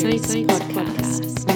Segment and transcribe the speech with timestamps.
[0.00, 1.50] Saints podcast.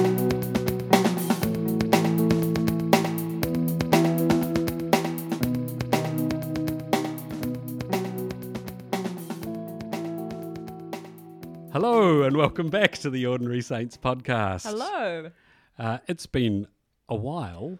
[11.72, 14.64] Hello and welcome back to the Ordinary Saints podcast.
[14.64, 15.30] Hello.
[15.78, 16.66] Uh, it's been
[17.08, 17.78] a while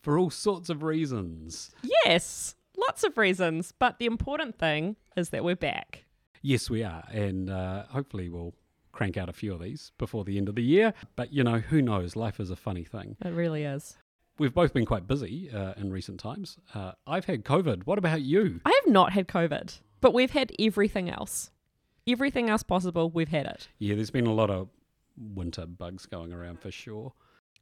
[0.00, 1.72] for all sorts of reasons.
[2.04, 6.04] Yes, lots of reasons, but the important thing is that we're back.
[6.40, 8.54] Yes, we are, and uh, hopefully we'll
[8.98, 10.92] crank out a few of these before the end of the year.
[11.14, 12.16] But you know, who knows?
[12.16, 13.16] Life is a funny thing.
[13.24, 13.96] It really is.
[14.40, 16.58] We've both been quite busy uh, in recent times.
[16.74, 17.86] Uh, I've had COVID.
[17.86, 18.60] What about you?
[18.64, 21.50] I have not had COVID, but we've had everything else.
[22.08, 23.68] Everything else possible, we've had it.
[23.78, 24.68] Yeah, there's been a lot of
[25.16, 27.12] winter bugs going around for sure.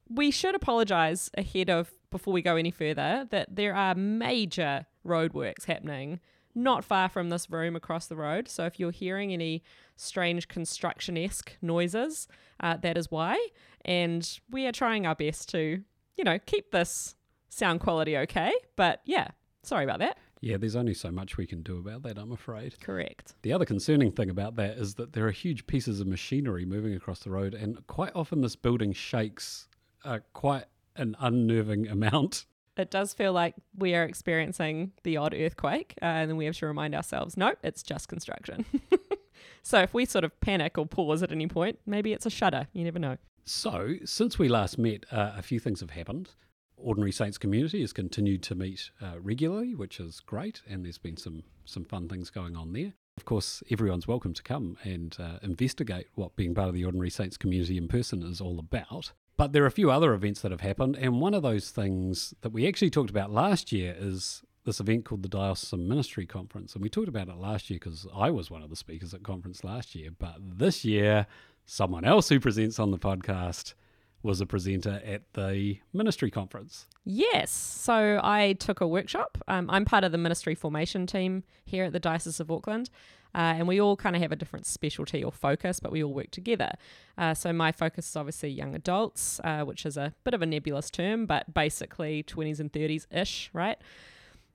[0.08, 5.64] We should apologise ahead of, before we go any further, that there are major roadworks
[5.64, 6.20] happening
[6.56, 8.48] not far from this room across the road.
[8.48, 9.62] So if you're hearing any
[9.96, 12.26] strange construction esque noises,
[12.58, 13.38] uh, that is why.
[13.84, 15.82] And we are trying our best to,
[16.16, 17.14] you know, keep this
[17.50, 18.52] sound quality okay.
[18.74, 19.28] But yeah,
[19.62, 20.18] sorry about that.
[20.40, 22.78] Yeah, there's only so much we can do about that, I'm afraid.
[22.80, 23.34] Correct.
[23.42, 26.94] The other concerning thing about that is that there are huge pieces of machinery moving
[26.94, 29.68] across the road, and quite often this building shakes
[30.04, 32.44] uh, quite an unnerving amount.
[32.76, 36.56] It does feel like we are experiencing the odd earthquake, uh, and then we have
[36.58, 38.64] to remind ourselves, no, it's just construction.
[39.62, 42.68] so if we sort of panic or pause at any point, maybe it's a shudder.
[42.72, 43.16] You never know.
[43.44, 46.30] So, since we last met, uh, a few things have happened.
[46.76, 51.16] Ordinary Saints community has continued to meet uh, regularly, which is great, and there's been
[51.16, 52.92] some some fun things going on there.
[53.16, 57.08] Of course, everyone's welcome to come and uh, investigate what being part of the Ordinary
[57.08, 59.12] Saints community in person is all about.
[59.36, 62.34] But there are a few other events that have happened, and one of those things
[62.40, 66.74] that we actually talked about last year is this event called the Diocesan Ministry Conference.
[66.74, 69.22] And we talked about it last year because I was one of the speakers at
[69.22, 70.10] conference last year.
[70.18, 71.26] But this year,
[71.64, 73.74] someone else who presents on the podcast
[74.22, 76.86] was a presenter at the ministry conference.
[77.04, 77.52] Yes.
[77.52, 79.38] So I took a workshop.
[79.46, 82.90] Um, I'm part of the ministry formation team here at the Diocese of Auckland.
[83.36, 86.14] Uh, and we all kind of have a different specialty or focus, but we all
[86.14, 86.72] work together.
[87.18, 90.46] Uh, so my focus is obviously young adults, uh, which is a bit of a
[90.46, 93.78] nebulous term, but basically 20s and 30s ish, right?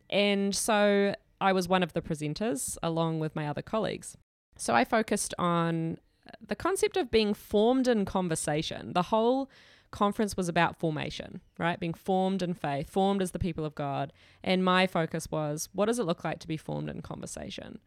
[0.09, 4.17] And so I was one of the presenters along with my other colleagues.
[4.57, 5.99] So I focused on
[6.45, 8.93] the concept of being formed in conversation.
[8.93, 9.49] The whole
[9.91, 11.79] conference was about formation, right?
[11.79, 14.11] Being formed in faith, formed as the people of God.
[14.43, 17.79] And my focus was what does it look like to be formed in conversation?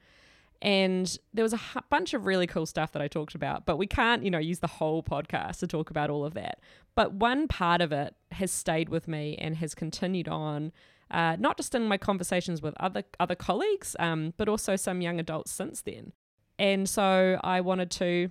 [0.63, 3.77] And there was a h- bunch of really cool stuff that I talked about, but
[3.77, 6.61] we can't, you know, use the whole podcast to talk about all of that.
[6.95, 10.73] But one part of it has stayed with me and has continued on,
[11.11, 15.21] uh, not just in my conversations with other other colleagues, um, but also some young
[15.21, 16.13] adults since then.
[16.59, 18.31] And so I wanted to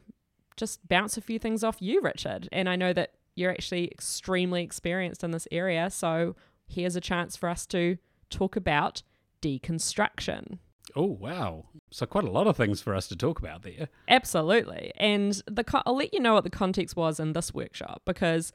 [0.56, 2.48] just bounce a few things off you, Richard.
[2.52, 5.90] And I know that you're actually extremely experienced in this area.
[5.90, 6.36] So
[6.68, 7.98] here's a chance for us to
[8.30, 9.04] talk about
[9.42, 10.60] deconstruction.
[10.96, 11.66] Oh, wow.
[11.92, 13.90] So, quite a lot of things for us to talk about there.
[14.08, 14.92] Absolutely.
[14.98, 18.52] And the co- I'll let you know what the context was in this workshop because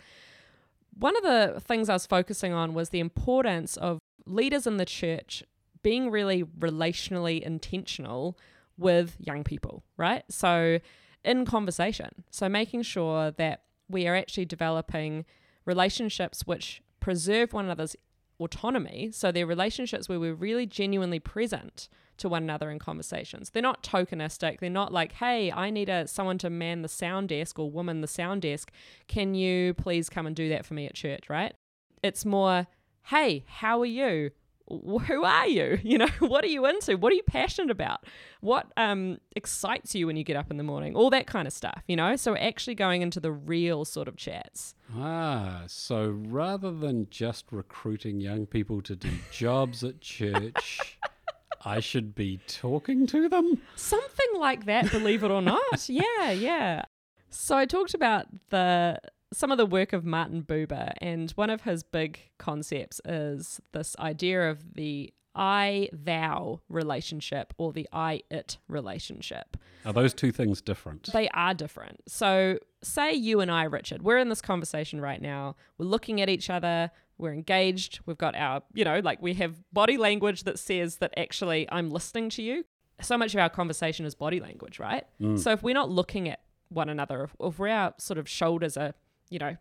[0.99, 4.85] one of the things I was focusing on was the importance of leaders in the
[4.85, 5.43] church
[5.83, 8.37] being really relationally intentional
[8.77, 10.25] with young people, right?
[10.29, 10.79] So,
[11.25, 12.25] in conversation.
[12.31, 15.25] So, making sure that we are actually developing
[15.65, 17.97] relationships which preserve one another's
[18.39, 19.11] autonomy.
[19.13, 23.51] So, they're relationships where we're really genuinely present to one another in conversations.
[23.51, 24.61] They're not tokenistic.
[24.61, 28.01] They're not like, hey, I need a someone to man the sound desk or woman
[28.01, 28.71] the sound desk.
[29.07, 31.55] Can you please come and do that for me at church, right?
[32.03, 32.67] It's more,
[33.03, 34.31] hey, how are you?
[34.69, 35.79] who are you?
[35.89, 36.99] You know, what are you into?
[36.99, 38.05] What are you passionate about?
[38.41, 40.95] What um, excites you when you get up in the morning?
[40.95, 42.15] All that kind of stuff, you know?
[42.17, 44.75] So actually going into the real sort of chats.
[44.95, 50.99] Ah, so rather than just recruiting young people to do jobs at church,
[51.65, 53.61] I should be talking to them?
[53.77, 55.89] Something like that, believe it or not.
[55.89, 56.83] yeah, yeah.
[57.31, 58.99] So I talked about the
[59.33, 63.95] some of the work of Martin Buber, and one of his big concepts is this
[63.99, 69.57] idea of the I thou relationship or the I it relationship.
[69.87, 71.11] Are those two things different?
[71.13, 72.03] They are different.
[72.09, 75.57] So, say you and I, Richard, we're in this conversation right now.
[75.79, 76.91] We're looking at each other.
[77.17, 78.01] We're engaged.
[78.05, 81.91] We've got our, you know, like we have body language that says that actually I'm
[81.91, 82.65] listening to you.
[83.01, 85.05] So much of our conversation is body language, right?
[85.21, 85.39] Mm.
[85.39, 88.93] So, if we're not looking at one another, if, if our sort of shoulders are
[89.31, 89.57] you know,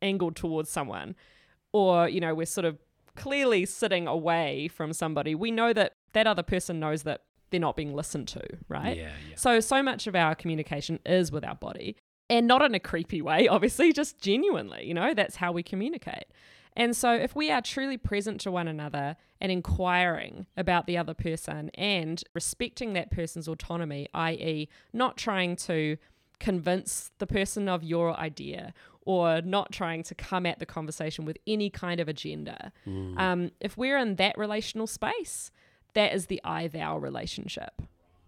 [0.00, 1.14] angled towards someone,
[1.72, 2.78] or, you know, we're sort of
[3.16, 7.76] clearly sitting away from somebody, we know that that other person knows that they're not
[7.76, 8.96] being listened to, right?
[8.96, 9.36] Yeah, yeah.
[9.36, 11.96] So, so much of our communication is with our body.
[12.30, 16.24] and not in a creepy way, obviously, just genuinely, you know, that's how we communicate.
[16.74, 21.12] And so, if we are truly present to one another and inquiring about the other
[21.12, 25.98] person and respecting that person's autonomy, i.e., not trying to
[26.40, 31.38] convince the person of your idea or not trying to come at the conversation with
[31.46, 32.72] any kind of agenda,
[33.18, 35.50] um, if we're in that relational space,
[35.94, 37.82] that is the I thou relationship,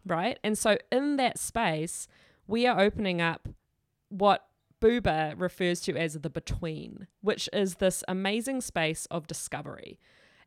[0.06, 0.38] right?
[0.42, 2.08] And so, in that space,
[2.46, 3.48] we are opening up
[4.08, 4.46] what
[4.80, 9.98] Buber refers to as the between, which is this amazing space of discovery.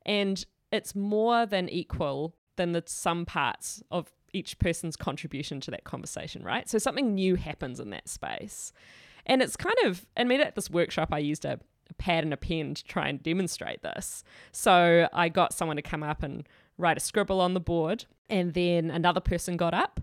[0.06, 5.86] And it's more than equal than the sum parts of each person's contribution to that
[5.86, 6.70] conversation, right?
[6.70, 8.74] So something new happens in that space.
[9.28, 11.60] And it's kind of, I mean, at this workshop, I used a,
[11.90, 14.24] a pad and a pen to try and demonstrate this.
[14.52, 16.48] So I got someone to come up and
[16.78, 20.00] write a scribble on the board, and then another person got up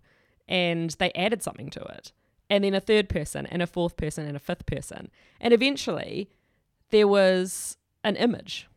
[0.46, 2.12] and they added something to it
[2.50, 5.10] and then a third person and a fourth person and a fifth person.
[5.40, 6.30] And eventually
[6.90, 8.68] there was an image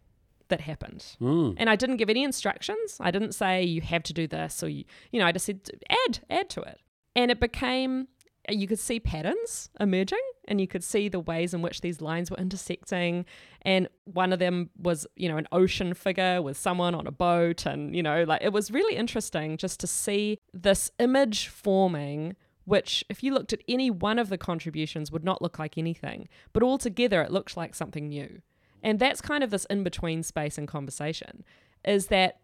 [0.47, 1.05] that happened.
[1.21, 1.55] Mm.
[1.57, 2.97] And I didn't give any instructions.
[2.99, 5.61] I didn't say you have to do this or you you know, I just said
[5.89, 6.79] add add to it.
[7.15, 8.07] And it became
[8.49, 12.31] you could see patterns emerging and you could see the ways in which these lines
[12.31, 13.25] were intersecting
[13.63, 17.65] and one of them was you know an ocean figure with someone on a boat
[17.65, 22.35] and you know like it was really interesting just to see this image forming
[22.67, 26.27] which, if you looked at any one of the contributions, would not look like anything.
[26.51, 28.41] But altogether, it looked like something new.
[28.83, 31.45] And that's kind of this in between space and conversation
[31.85, 32.41] is that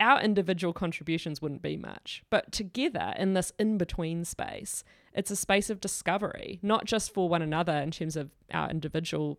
[0.00, 2.22] our individual contributions wouldn't be much.
[2.30, 4.84] But together in this in between space,
[5.14, 9.38] it's a space of discovery, not just for one another in terms of our individual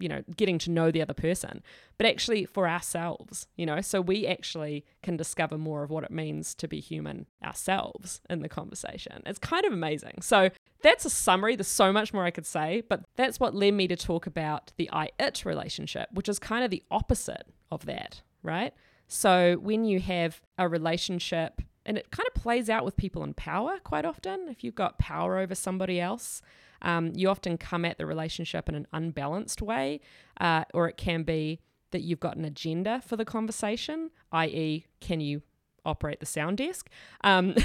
[0.00, 1.62] you know, getting to know the other person,
[1.98, 6.10] but actually for ourselves, you know, so we actually can discover more of what it
[6.10, 9.22] means to be human ourselves in the conversation.
[9.26, 10.22] It's kind of amazing.
[10.22, 10.48] So
[10.82, 11.54] that's a summary.
[11.54, 14.72] There's so much more I could say, but that's what led me to talk about
[14.78, 18.72] the I it relationship, which is kind of the opposite of that, right?
[19.12, 23.34] So when you have a relationship, and it kind of plays out with people in
[23.34, 26.42] power quite often, if you've got power over somebody else,
[26.80, 30.00] um, you often come at the relationship in an unbalanced way,
[30.40, 31.58] uh, or it can be
[31.90, 35.42] that you've got an agenda for the conversation, i.e., can you
[35.84, 36.88] operate the sound desk?
[37.24, 37.56] Um,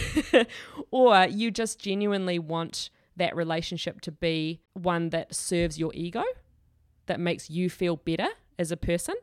[0.89, 6.24] or you just genuinely want that relationship to be one that serves your ego,
[7.06, 9.13] that makes you feel better as a person.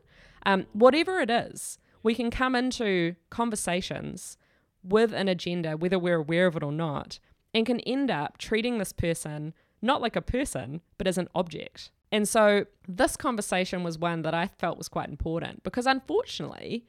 [0.45, 4.37] Um, whatever it is, we can come into conversations
[4.83, 7.19] with an agenda, whether we're aware of it or not,
[7.53, 11.91] and can end up treating this person not like a person, but as an object.
[12.11, 16.85] And so this conversation was one that I felt was quite important because unfortunately,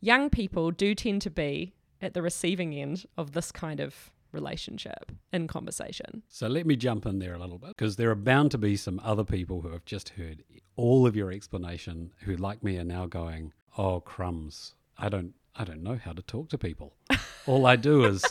[0.00, 5.12] young people do tend to be at the receiving end of this kind of relationship
[5.32, 6.22] in conversation.
[6.28, 8.76] So let me jump in there a little bit because there are bound to be
[8.76, 10.42] some other people who have just heard
[10.76, 14.74] all of your explanation who like me are now going, "Oh crumbs.
[14.96, 16.94] I don't I don't know how to talk to people.
[17.46, 18.24] all I do is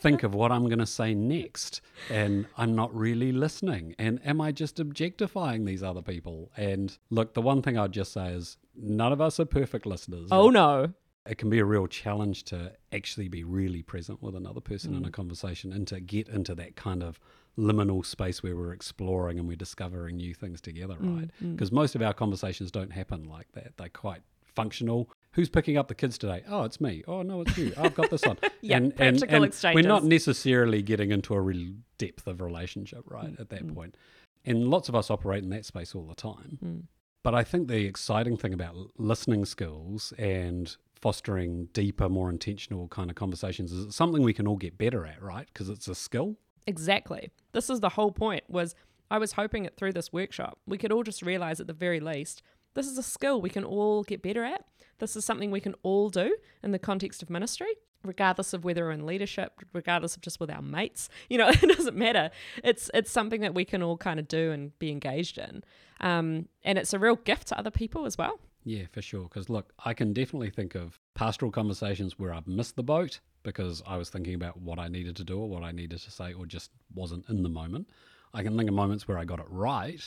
[0.00, 4.40] think of what I'm going to say next and I'm not really listening and am
[4.40, 8.56] I just objectifying these other people?" And look, the one thing I'd just say is
[8.74, 10.28] none of us are perfect listeners.
[10.30, 10.92] Oh no.
[11.26, 15.04] It can be a real challenge to actually be really present with another person in
[15.04, 15.12] a mm.
[15.12, 17.20] conversation and to get into that kind of
[17.56, 21.30] liminal space where we're exploring and we're discovering new things together, mm, right?
[21.42, 21.52] Mm.
[21.52, 23.76] Because most of our conversations don't happen like that.
[23.76, 25.10] They're quite functional.
[25.32, 26.42] Who's picking up the kids today?
[26.48, 27.04] Oh, it's me.
[27.06, 27.72] Oh, no, it's you.
[27.76, 28.38] I've got this on.
[28.64, 29.82] Yeah, and, and, practical and exchanges.
[29.82, 33.96] We're not necessarily getting into a real depth of relationship, right, at that point.
[34.44, 36.86] And lots of us operate in that space all the time.
[37.24, 43.10] But I think the exciting thing about listening skills and fostering deeper, more intentional kind
[43.10, 45.48] of conversations is something we can all get better at, right?
[45.52, 46.36] Because it's a skill.
[46.66, 47.30] Exactly.
[47.50, 48.76] This is the whole point was
[49.10, 51.98] I was hoping that through this workshop we could all just realize at the very
[51.98, 52.40] least
[52.74, 54.64] this is a skill we can all get better at.
[54.98, 58.84] This is something we can all do in the context of ministry, regardless of whether
[58.84, 61.08] we're in leadership, regardless of just with our mates.
[61.28, 62.30] You know, it doesn't matter.
[62.62, 65.64] It's it's something that we can all kind of do and be engaged in.
[66.00, 68.38] Um, and it's a real gift to other people as well.
[68.64, 69.24] Yeah, for sure.
[69.24, 73.82] Because look, I can definitely think of pastoral conversations where I've missed the boat because
[73.86, 76.32] I was thinking about what I needed to do or what I needed to say
[76.32, 77.88] or just wasn't in the moment.
[78.32, 80.00] I can think of moments where I got it right,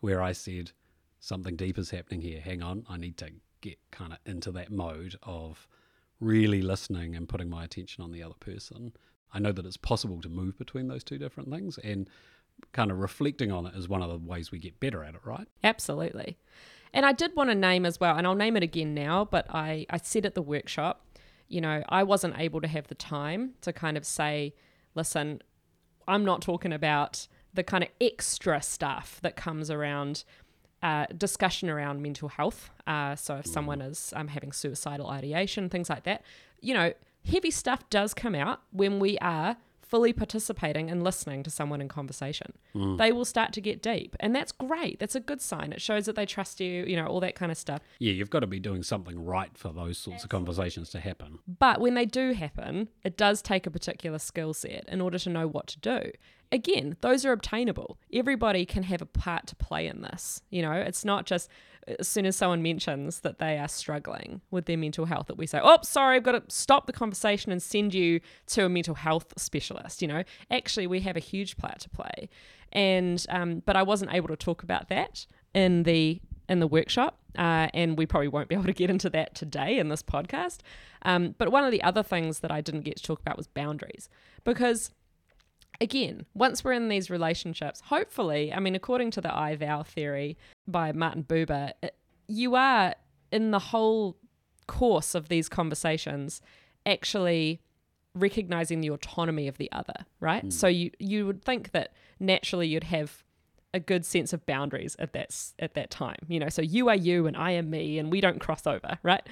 [0.00, 0.72] where I said,
[1.20, 2.40] something deep is happening here.
[2.40, 3.30] Hang on, I need to
[3.60, 5.68] get kind of into that mode of
[6.18, 8.92] really listening and putting my attention on the other person.
[9.32, 12.10] I know that it's possible to move between those two different things and
[12.72, 15.20] kind of reflecting on it is one of the ways we get better at it,
[15.24, 15.48] right?
[15.64, 16.36] Absolutely.
[16.94, 19.46] And I did want to name as well, and I'll name it again now, but
[19.48, 21.06] I, I said at the workshop,
[21.48, 24.54] you know, I wasn't able to have the time to kind of say,
[24.94, 25.42] listen,
[26.06, 30.24] I'm not talking about the kind of extra stuff that comes around
[30.82, 32.70] uh, discussion around mental health.
[32.86, 36.22] Uh, so if someone is um, having suicidal ideation, things like that,
[36.60, 36.92] you know,
[37.30, 39.56] heavy stuff does come out when we are
[39.92, 42.54] fully participating and listening to someone in conversation.
[42.74, 42.96] Mm.
[42.96, 44.98] They will start to get deep, and that's great.
[44.98, 45.70] That's a good sign.
[45.70, 47.82] It shows that they trust you, you know, all that kind of stuff.
[47.98, 51.40] Yeah, you've got to be doing something right for those sorts of conversations to happen.
[51.46, 55.28] But when they do happen, it does take a particular skill set in order to
[55.28, 56.10] know what to do.
[56.50, 57.98] Again, those are obtainable.
[58.10, 60.40] Everybody can have a part to play in this.
[60.48, 61.50] You know, it's not just
[61.98, 65.46] as soon as someone mentions that they are struggling with their mental health that we
[65.46, 68.94] say, oh, sorry, I've got to stop the conversation and send you to a mental
[68.94, 70.02] health specialist.
[70.02, 72.28] You know, actually, we have a huge part to play.
[72.72, 77.18] And, um, but I wasn't able to talk about that in the in the workshop,
[77.38, 80.58] uh, and we probably won't be able to get into that today in this podcast.
[81.02, 83.46] Um, but one of the other things that I didn't get to talk about was
[83.46, 84.08] boundaries,
[84.44, 84.90] because
[85.80, 90.36] again, once we're in these relationships, hopefully, I mean, according to the I thou theory
[90.66, 91.96] by Martin Buber, it-
[92.28, 92.94] you are
[93.30, 94.16] in the whole
[94.66, 96.40] course of these conversations
[96.86, 97.60] actually
[98.14, 100.42] recognizing the autonomy of the other, right?
[100.44, 100.50] Hmm.
[100.50, 103.22] So you you would think that naturally you'd have
[103.74, 106.18] a good sense of boundaries at that at that time.
[106.28, 108.98] You know, so you are you and I am me and we don't cross over,
[109.02, 109.26] right?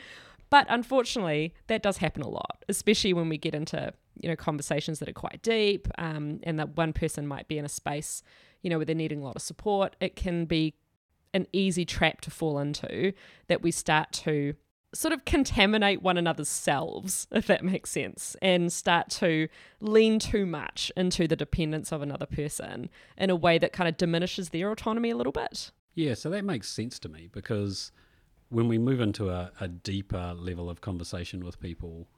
[0.49, 4.99] But unfortunately, that does happen a lot, especially when we get into you know conversations
[4.99, 8.23] that are quite deep, um, and that one person might be in a space,
[8.63, 9.97] you know, where they're needing a lot of support.
[10.01, 10.75] It can be
[11.33, 13.13] an easy trap to fall into
[13.49, 14.55] that we start to
[14.93, 19.49] sort of contaminate one another's selves, if that makes sense, and start to
[19.81, 23.97] lean too much into the dependence of another person in a way that kind of
[23.97, 25.71] diminishes their autonomy a little bit.
[25.95, 27.93] Yeah, so that makes sense to me because
[28.49, 32.09] when we move into a, a deeper level of conversation with people,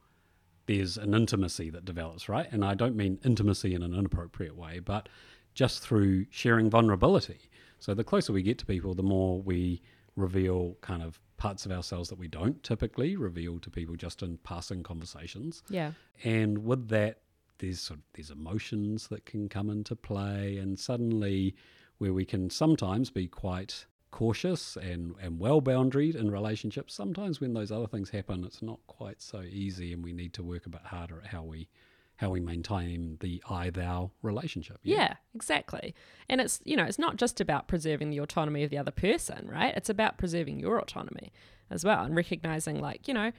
[0.67, 2.47] there's an intimacy that develops, right?
[2.53, 5.09] And I don't mean intimacy in an inappropriate way, but
[5.55, 7.51] just through sharing vulnerability.
[7.79, 9.83] So the closer we get to people, the more we
[10.17, 14.39] reveal kind of parts of ourselves that we don't typically reveal to people just in
[14.39, 15.63] passing conversations.
[15.69, 15.93] Yeah.
[16.23, 17.23] And with that,
[17.59, 21.55] there's sort of, there's emotions that can come into play, and suddenly,
[21.99, 27.55] where we can sometimes be quite cautious and, and well boundaried in relationships, sometimes when
[27.55, 30.69] those other things happen, it's not quite so easy, and we need to work a
[30.69, 31.69] bit harder at how we
[32.17, 34.79] how we maintain the I thou relationship.
[34.85, 35.93] Yeah, exactly.
[36.29, 39.49] And it's, you know, it's not just about preserving the autonomy of the other person,
[39.51, 39.75] right?
[39.77, 41.33] It's about preserving your autonomy
[41.69, 43.33] as well and recognizing, like, you know,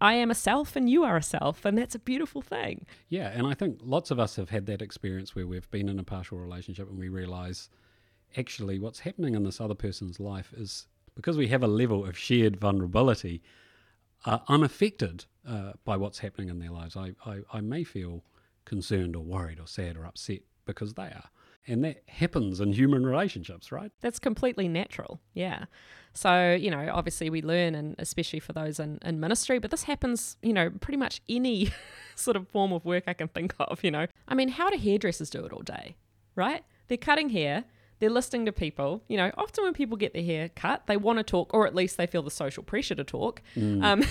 [0.00, 2.86] I am a self and you are a self, and that's a beautiful thing.
[3.08, 5.98] Yeah, and I think lots of us have had that experience where we've been in
[5.98, 7.70] a partial relationship and we realize
[8.36, 12.16] actually what's happening in this other person's life is because we have a level of
[12.16, 13.42] shared vulnerability,
[14.24, 16.96] uh, unaffected uh, by what's happening in their lives.
[16.96, 18.22] I, I, I may feel
[18.64, 21.30] concerned or worried or sad or upset because they are.
[21.66, 23.90] And that happens in human relationships, right?
[24.00, 25.20] That's completely natural.
[25.34, 25.64] Yeah.
[26.14, 29.82] So, you know, obviously we learn, and especially for those in, in ministry, but this
[29.82, 31.70] happens, you know, pretty much any
[32.14, 34.06] sort of form of work I can think of, you know.
[34.26, 35.96] I mean, how do hairdressers do it all day,
[36.36, 36.64] right?
[36.88, 37.64] They're cutting hair,
[38.00, 39.02] they're listening to people.
[39.08, 41.74] You know, often when people get their hair cut, they want to talk, or at
[41.74, 43.42] least they feel the social pressure to talk.
[43.56, 44.04] Um,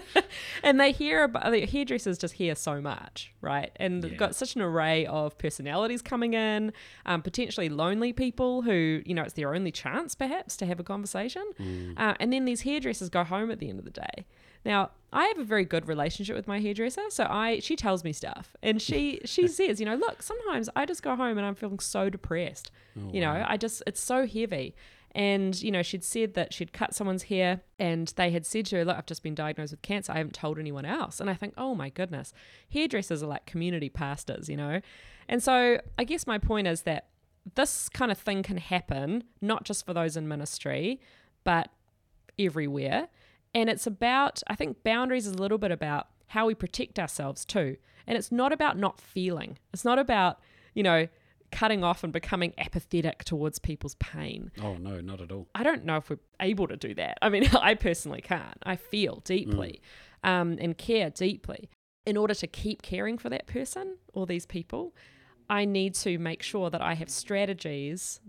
[0.62, 3.70] and they hear about the hairdressers just hear so much, right?
[3.76, 6.72] And they've got such an array of personalities coming in,
[7.06, 10.84] um, potentially lonely people who, you know, it's their only chance perhaps to have a
[10.84, 11.44] conversation.
[11.96, 14.26] Uh, and then these hairdressers go home at the end of the day.
[14.64, 18.12] Now, I have a very good relationship with my hairdresser, so I she tells me
[18.12, 21.54] stuff, and she she says, you know, look, sometimes I just go home and I'm
[21.54, 22.70] feeling so depressed.
[22.98, 24.74] Oh, you know, I just it's so heavy.
[25.14, 28.76] And, you know, she'd said that she'd cut someone's hair and they had said to
[28.76, 30.10] her, Look, I've just been diagnosed with cancer.
[30.10, 31.20] I haven't told anyone else.
[31.20, 32.32] And I think, Oh my goodness,
[32.70, 34.80] hairdressers are like community pastors, you know?
[35.28, 37.08] And so I guess my point is that
[37.54, 40.98] this kind of thing can happen, not just for those in ministry,
[41.44, 41.68] but
[42.38, 43.08] everywhere.
[43.54, 47.44] And it's about, I think boundaries is a little bit about how we protect ourselves
[47.44, 47.76] too.
[48.06, 50.40] And it's not about not feeling, it's not about,
[50.74, 51.08] you know,
[51.52, 54.50] cutting off and becoming apathetic towards people's pain.
[54.60, 55.48] Oh, no, not at all.
[55.54, 57.18] I don't know if we're able to do that.
[57.20, 58.56] I mean, I personally can't.
[58.64, 59.80] I feel deeply
[60.24, 61.68] um, and care deeply.
[62.04, 64.96] In order to keep caring for that person or these people,
[65.48, 68.20] I need to make sure that I have strategies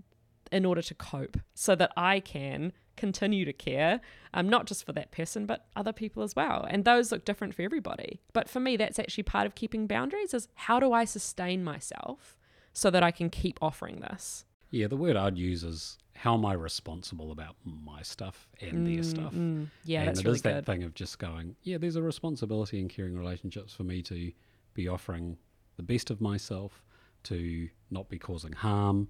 [0.52, 4.02] in order to cope so that I can continue to care,
[4.34, 6.66] um, not just for that person, but other people as well.
[6.70, 8.22] And those look different for everybody.
[8.34, 12.38] But for me, that's actually part of keeping boundaries is how do I sustain myself
[12.74, 14.46] so that I can keep offering this?
[14.72, 19.04] Yeah, the word I'd use is how am I responsible about my stuff and their
[19.04, 19.34] stuff?
[19.34, 22.02] Mm, yeah, and that's it really is that thing of just going, yeah, there's a
[22.02, 24.32] responsibility in caring relationships for me to
[24.74, 25.38] be offering
[25.78, 26.84] the best of myself,
[27.24, 29.08] to not be causing harm,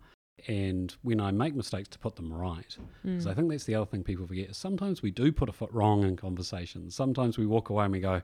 [0.47, 2.77] and when I make mistakes, to put them right.
[3.03, 3.35] Because I hmm.
[3.35, 4.49] think that's the other thing people forget.
[4.49, 6.95] Is sometimes we do put a foot wrong in conversations.
[6.95, 8.21] Sometimes we walk away and we go,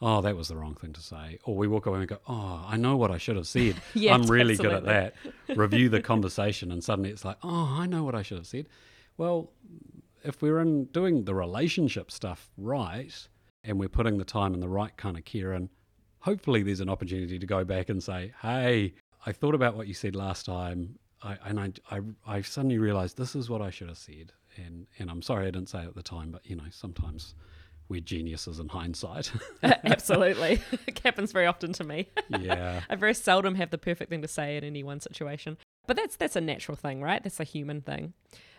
[0.00, 2.20] "Oh, that was the wrong thing to say," or we walk away and we go,
[2.26, 3.76] "Oh, I know what I should have said.
[3.94, 5.14] Yes, I'm really good at that."
[5.56, 8.66] Review the conversation, and suddenly it's like, "Oh, I know what I should have said."
[9.16, 9.52] Well,
[10.24, 13.28] if we're in doing the relationship stuff right,
[13.62, 15.68] and we're putting the time and the right kind of care in,
[16.20, 18.94] hopefully there's an opportunity to go back and say, "Hey,
[19.26, 23.16] I thought about what you said last time, I, and I, I, I suddenly realised
[23.16, 25.88] this is what I should have said, and and I'm sorry I didn't say it
[25.88, 27.34] at the time, but you know sometimes
[27.88, 29.32] we're geniuses in hindsight.
[29.62, 30.60] Absolutely.
[30.86, 32.08] it happens very often to me.
[32.28, 35.56] yeah, I very seldom have the perfect thing to say in any one situation.
[35.86, 37.22] But that's that's a natural thing, right?
[37.22, 38.12] That's a human thing.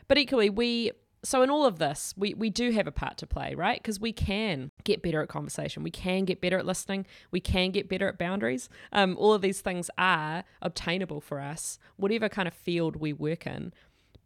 [0.08, 0.92] But equally, we
[1.26, 3.82] so in all of this, we we do have a part to play, right?
[3.82, 7.72] Because we can get better at conversation, we can get better at listening, we can
[7.72, 8.70] get better at boundaries.
[8.94, 13.48] Um, all of these things are obtainable for us, whatever kind of field we work
[13.48, 13.74] in.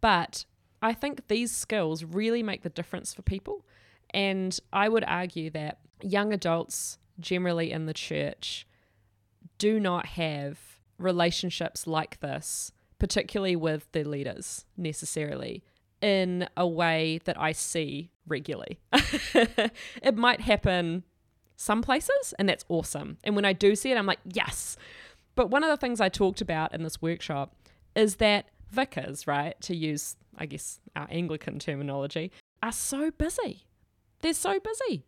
[0.02, 0.46] But
[0.82, 3.66] I think these skills really make the difference for people.
[4.12, 8.68] And I would argue that young adults generally in the church
[9.58, 10.60] do not have
[10.98, 15.64] relationships like this, particularly with their leaders necessarily,
[16.02, 18.80] in a way that I see regularly.
[18.94, 21.04] it might happen
[21.56, 23.18] some places, and that's awesome.
[23.24, 24.78] And when I do see it, I'm like, yes.
[25.36, 27.56] But one of the things I talked about in this workshop
[27.96, 32.32] is that vicars, right, to use, I guess, our Anglican terminology,
[32.64, 33.66] are so busy.
[34.22, 35.06] They're so busy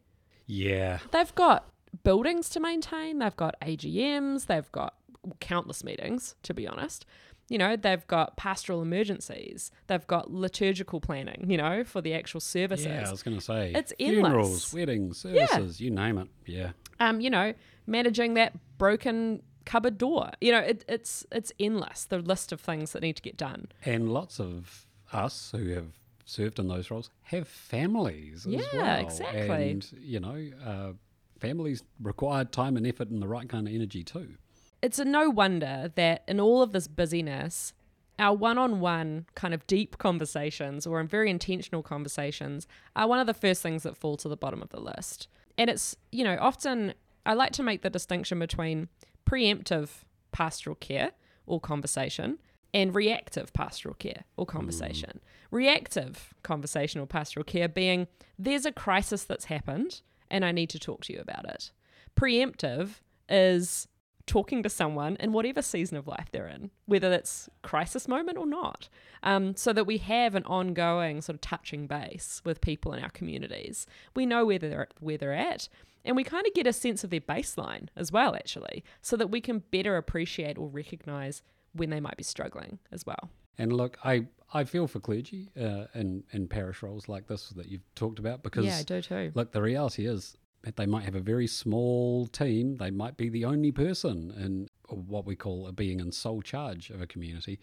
[0.52, 1.70] yeah, they've got
[2.04, 4.96] buildings to maintain, they've got AGMs, they've got
[5.40, 7.06] countless meetings, to be honest.
[7.52, 12.40] You know, they've got pastoral emergencies, they've got liturgical planning, you know, for the actual
[12.40, 12.86] services.
[12.86, 13.08] yeah.
[13.08, 14.74] I was going to say It's funerals, endless.
[14.74, 16.28] weddings, services, you name it.
[16.46, 17.54] Yeah, Um, you know,
[17.86, 20.32] managing that broken cupboard door.
[20.40, 23.68] You know, it, it's it's endless, the list of things that need to get done.
[23.86, 25.92] and lots of us who have
[26.26, 29.02] served in those roles have families as Yeah, well.
[29.06, 29.72] exactly.
[29.72, 30.92] And you know, uh,
[31.40, 34.36] families require time and effort and the right kind of energy too.
[34.82, 37.74] It's a no wonder that in all of this busyness,
[38.20, 43.20] our one on one kind of deep conversations or in very intentional conversations are one
[43.20, 45.28] of the first things that fall to the bottom of the list.
[45.58, 46.94] And it's, you know, often
[47.26, 48.90] I like to make the distinction between
[49.26, 49.90] preemptive
[50.32, 51.12] pastoral care
[51.46, 52.38] or conversation
[52.74, 54.50] and reactive pastoral care or mm.
[54.50, 55.20] conversation.
[55.52, 58.08] Reactive conversation or pastoral care being
[58.40, 61.72] there's a crisis that's happened and I need to talk to you about it.
[62.16, 63.88] Preemptive is
[64.26, 68.46] talking to someone in whatever season of life they're in, whether it's crisis moment or
[68.46, 68.90] not,
[69.24, 73.10] um, so that we have an ongoing sort of touching base with people in our
[73.10, 73.86] communities.
[74.16, 75.68] We know where they're where they're at,
[76.04, 79.28] and we kind of get a sense of their baseline as well, actually, so that
[79.32, 81.42] we can better appreciate or recognise
[81.74, 83.30] when they might be struggling as well.
[83.58, 87.68] And look, I, I feel for clergy uh, in in parish roles like this that
[87.68, 89.32] you've talked about because yeah, I do too.
[89.36, 92.78] look, the reality is they might have a very small team.
[92.78, 96.90] They might be the only person in what we call a being in sole charge
[96.90, 97.60] of a community,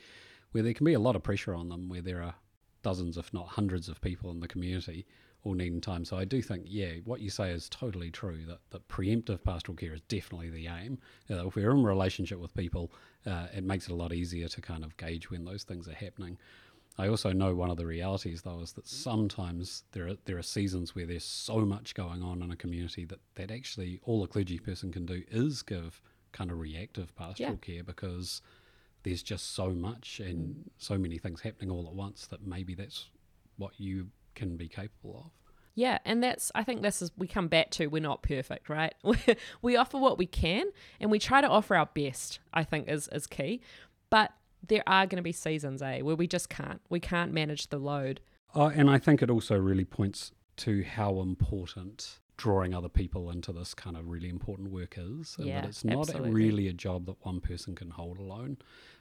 [0.53, 2.35] where there can be a lot of pressure on them, where there are
[2.83, 5.07] dozens, if not hundreds, of people in the community
[5.45, 6.05] all needing time.
[6.05, 8.45] So I do think, yeah, what you say is totally true.
[8.47, 10.99] That that preemptive pastoral care is definitely the aim.
[11.29, 12.93] If we're in relationship with people,
[13.27, 15.95] uh, it makes it a lot easier to kind of gauge when those things are
[15.95, 16.39] happening.
[16.99, 20.43] I also know one of the realities though is that sometimes there are there are
[20.43, 24.27] seasons where there's so much going on in a community that, that actually all a
[24.27, 28.43] clergy person can do is give kind of reactive pastoral care because
[29.05, 30.63] there's just so much and mm.
[30.77, 33.07] so many things happening all at once that maybe that's
[33.57, 35.31] what you can be capable of.
[35.75, 38.95] Yeah, and that's I think this is we come back to we're not perfect, right?
[39.63, 40.67] we offer what we can
[40.99, 43.61] and we try to offer our best, I think is is key.
[44.11, 44.33] But
[44.66, 46.81] there are going to be seasons, eh, where we just can't.
[46.88, 48.21] We can't manage the load.
[48.55, 53.53] Oh, and I think it also really points to how important drawing other people into
[53.53, 57.07] this kind of really important work is, and Yeah, that it's not really a job
[57.07, 58.59] that one person can hold alone,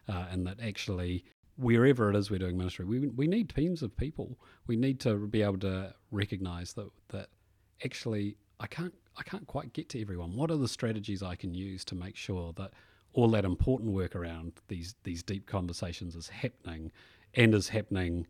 [0.07, 1.23] uh, and that actually
[1.57, 4.37] wherever it is we're doing ministry, we we need teams of people.
[4.67, 7.29] We need to be able to recognise that that
[7.83, 10.35] actually I can't I can't quite get to everyone.
[10.35, 12.71] What are the strategies I can use to make sure that
[13.17, 16.91] all that important work around these these deep conversations is happening
[17.33, 18.27] and is happening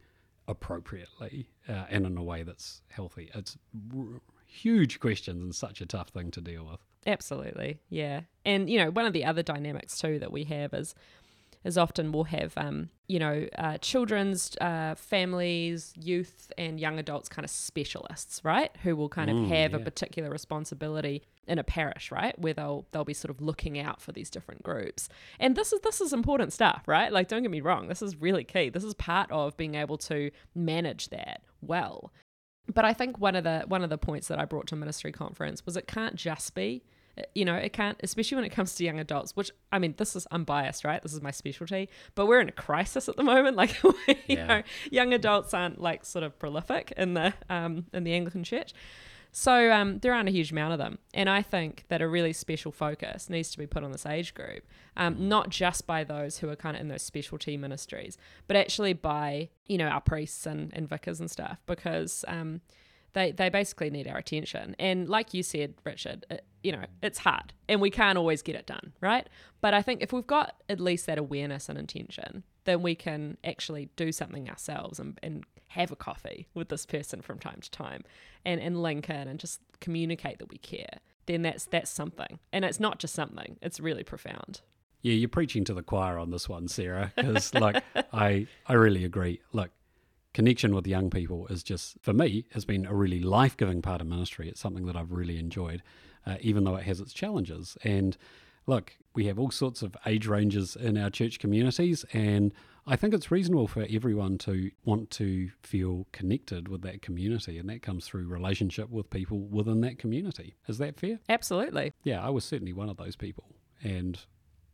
[0.47, 3.29] appropriately uh, and in a way that's healthy.
[3.35, 3.57] It's
[3.93, 6.79] r- huge questions and such a tough thing to deal with.
[7.05, 7.81] Absolutely.
[7.89, 8.21] Yeah.
[8.45, 10.95] And you know, one of the other dynamics too that we have is
[11.63, 17.29] is often we'll have, um, you know, uh, children's, uh, families, youth, and young adults
[17.29, 18.71] kind of specialists, right?
[18.83, 22.37] Who will kind of Mm, have a particular responsibility in a parish, right?
[22.39, 25.09] Where they'll they'll be sort of looking out for these different groups.
[25.39, 27.11] And this is this is important stuff, right?
[27.11, 28.69] Like don't get me wrong, this is really key.
[28.69, 32.11] This is part of being able to manage that well.
[32.73, 35.11] But I think one of the one of the points that I brought to ministry
[35.11, 36.83] conference was it can't just be
[37.35, 40.15] you know, it can't, especially when it comes to young adults, which I mean, this
[40.15, 41.01] is unbiased, right?
[41.01, 43.55] This is my specialty, but we're in a crisis at the moment.
[43.57, 44.45] Like, you Yeah.
[44.47, 48.73] know, young adults aren't like sort of prolific in the um, in the Anglican Church.
[49.31, 52.33] So um, there aren't a huge amount of them, and I think that a really
[52.33, 54.63] special focus needs to be put on this age group,
[54.95, 58.93] um, not just by those who are kind of in those specialty ministries, but actually
[58.93, 62.61] by you know our priests and, and vicars and stuff, because um,
[63.17, 64.75] they they basically need our attention.
[64.77, 68.55] And like you said, Richard, it, you know it's hard, and we can't always get
[68.55, 69.27] it done, right?
[69.59, 73.37] But I think if we've got at least that awareness and intention, then we can
[73.43, 77.71] actually do something ourselves and, and have a coffee with this person from time to
[77.71, 78.03] time
[78.45, 82.39] and, and link in and just communicate that we care, then that's that's something.
[82.53, 84.61] And it's not just something, it's really profound.
[85.01, 89.05] Yeah, you're preaching to the choir on this one, Sarah, because like I I really
[89.05, 89.41] agree.
[89.53, 89.71] Look,
[90.37, 94.01] connection with young people is just for me has been a really life giving part
[94.01, 94.47] of ministry.
[94.47, 95.81] It's something that I've really enjoyed,
[96.27, 97.75] uh, even though it has its challenges.
[97.83, 98.15] And
[98.67, 102.53] look, we have all sorts of age ranges in our church communities, and
[102.85, 107.67] I think it's reasonable for everyone to want to feel connected with that community, and
[107.69, 110.53] that comes through relationship with people within that community.
[110.67, 111.17] Is that fair?
[111.27, 111.93] Absolutely.
[112.03, 113.55] yeah, I was certainly one of those people.
[113.83, 114.19] And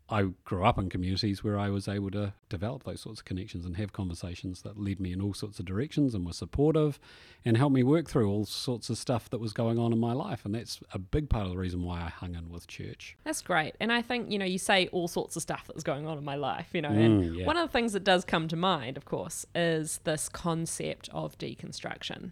[0.09, 3.65] I grew up in communities where I was able to develop those sorts of connections
[3.65, 6.99] and have conversations that led me in all sorts of directions and were supportive
[7.45, 10.11] and helped me work through all sorts of stuff that was going on in my
[10.11, 10.45] life.
[10.45, 13.15] And that's a big part of the reason why I hung in with church.
[13.23, 13.75] That's great.
[13.79, 16.23] And I think, you know, you say all sorts of stuff that's going on in
[16.25, 17.45] my life, you know, Mm, and yeah.
[17.45, 21.37] one of the things that does come to mind, of course, is this concept of
[21.37, 22.31] deconstruction.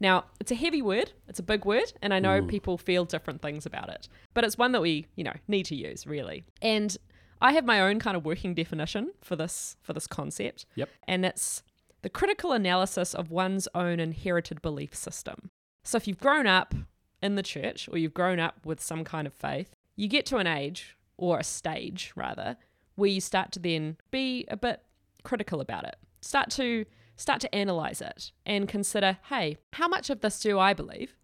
[0.00, 2.48] Now, it's a heavy word, it's a big word, and I know mm.
[2.48, 5.76] people feel different things about it, but it's one that we, you know, need to
[5.76, 6.44] use really.
[6.60, 6.96] And
[7.40, 10.64] I have my own kind of working definition for this for this concept.
[10.76, 10.88] Yep.
[11.08, 11.62] And it's
[12.02, 15.50] the critical analysis of one's own inherited belief system.
[15.84, 16.74] So if you've grown up
[17.22, 20.38] in the church or you've grown up with some kind of faith, you get to
[20.38, 22.56] an age or a stage rather
[22.94, 24.82] where you start to then be a bit
[25.22, 25.96] critical about it.
[26.20, 26.84] Start to
[27.22, 31.16] start to analyze it and consider, hey, how much of this do I believe?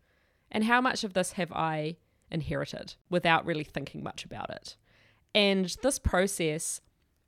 [0.50, 1.96] And how much of this have I
[2.30, 4.76] inherited without really thinking much about it?
[5.34, 6.80] And this process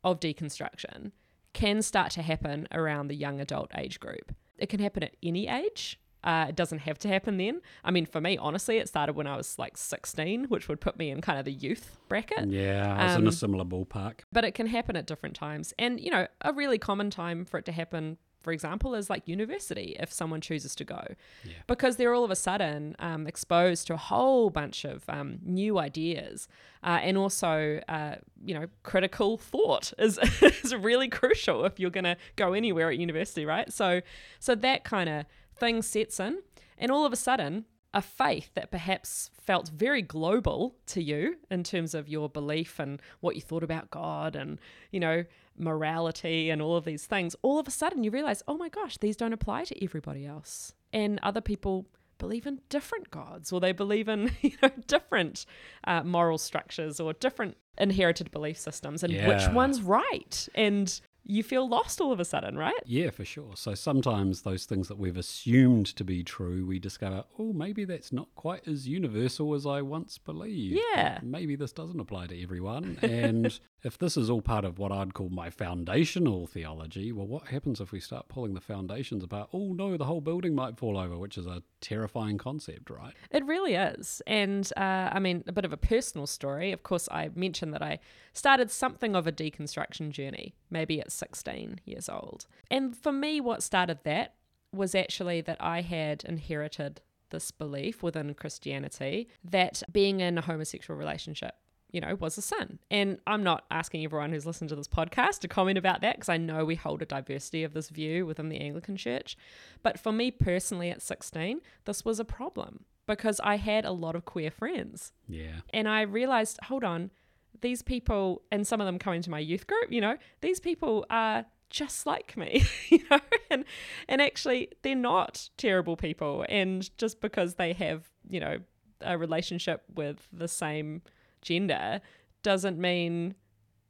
[0.03, 1.13] of deconstruction
[1.53, 4.35] can start to happen around the young adult age group.
[4.57, 5.99] It can happen at any age.
[6.23, 7.61] Uh, it doesn't have to happen then.
[7.83, 10.99] I mean, for me, honestly, it started when I was like 16, which would put
[10.99, 12.51] me in kind of the youth bracket.
[12.51, 14.21] Yeah, I was in Um, a similar ballpark.
[14.31, 15.73] But it can happen at different times.
[15.79, 19.27] And, you know, a really common time for it to happen, for example, is like
[19.27, 21.03] university if someone chooses to go.
[21.45, 21.55] Yeah.
[21.67, 25.79] Because they're all of a sudden um, exposed to a whole bunch of um, new
[25.79, 26.49] ideas.
[26.83, 30.19] Uh, and also, uh, you know, critical thought is,
[30.63, 33.73] is really crucial if you're going to go anywhere at university, right?
[33.73, 34.01] So,
[34.39, 35.27] so that kind of
[35.57, 36.39] thing sets in.
[36.79, 41.65] And all of a sudden, a faith that perhaps felt very global to you in
[41.65, 44.59] terms of your belief and what you thought about God and,
[44.93, 45.25] you know,
[45.57, 48.97] morality and all of these things, all of a sudden you realize, oh my gosh,
[48.99, 50.75] these don't apply to everybody else.
[50.93, 51.87] And other people
[52.19, 55.47] believe in different gods or they believe in, you know, different
[55.85, 60.49] uh, moral structures or different inherited belief systems and which one's right.
[60.55, 62.75] And you feel lost all of a sudden, right?
[62.85, 63.53] Yeah, for sure.
[63.55, 68.13] So sometimes those things that we've assumed to be true, we discover, oh, maybe that's
[68.13, 70.81] not quite as universal as I once believed.
[70.95, 71.21] Yeah.
[71.23, 72.99] Maybe this doesn't apply to everyone.
[73.03, 77.49] And if this is all part of what I'd call my foundational theology, well, what
[77.49, 79.51] happens if we start pulling the foundations apart?
[79.53, 83.15] Oh, no, the whole building might fall over, which is a terrifying concept, right?
[83.31, 84.21] It really is.
[84.27, 86.73] And uh, I mean, a bit of a personal story.
[86.73, 88.01] Of course, I mentioned that I
[88.33, 92.47] started something of a deconstruction journey, maybe at 16 years old.
[92.71, 94.35] And for me, what started that
[94.73, 100.99] was actually that I had inherited this belief within Christianity that being in a homosexual
[100.99, 101.55] relationship
[101.93, 102.79] you know, was a sin.
[102.91, 106.29] And I'm not asking everyone who's listened to this podcast to comment about that because
[106.29, 109.37] I know we hold a diversity of this view within the Anglican Church.
[109.83, 114.15] But for me personally at 16, this was a problem because I had a lot
[114.15, 115.13] of queer friends.
[115.29, 115.61] Yeah.
[115.71, 117.11] And I realized, hold on,
[117.61, 121.07] these people, and some of them come into my youth group, you know, these people
[121.11, 123.65] are just like me, you know, and
[124.09, 126.45] and actually they're not terrible people.
[126.49, 128.59] And just because they have, you know,
[129.01, 131.03] a relationship with the same
[131.43, 132.01] gender
[132.43, 133.35] doesn't mean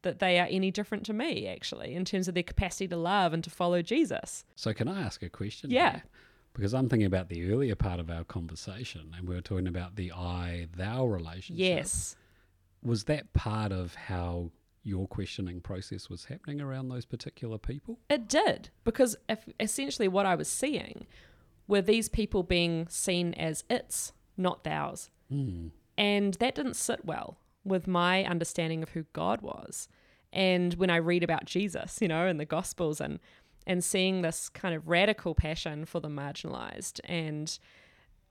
[0.02, 3.32] that they are any different to me, actually, in terms of their capacity to love
[3.32, 4.44] and to follow Jesus.
[4.56, 5.70] So, can I ask a question?
[5.70, 6.00] Yeah.
[6.54, 9.96] Because I'm thinking about the earlier part of our conversation, and we were talking about
[9.96, 11.60] the I thou relationship.
[11.60, 12.16] Yes.
[12.82, 14.50] Was that part of how
[14.82, 17.98] your questioning process was happening around those particular people?
[18.08, 21.06] It did, because if, essentially what I was seeing
[21.68, 25.10] were these people being seen as its, not thous.
[25.28, 25.68] Hmm.
[25.96, 29.88] And that didn't sit well with my understanding of who God was.
[30.32, 33.18] And when I read about Jesus, you know, in the Gospels and
[33.66, 37.58] and seeing this kind of radical passion for the marginalized and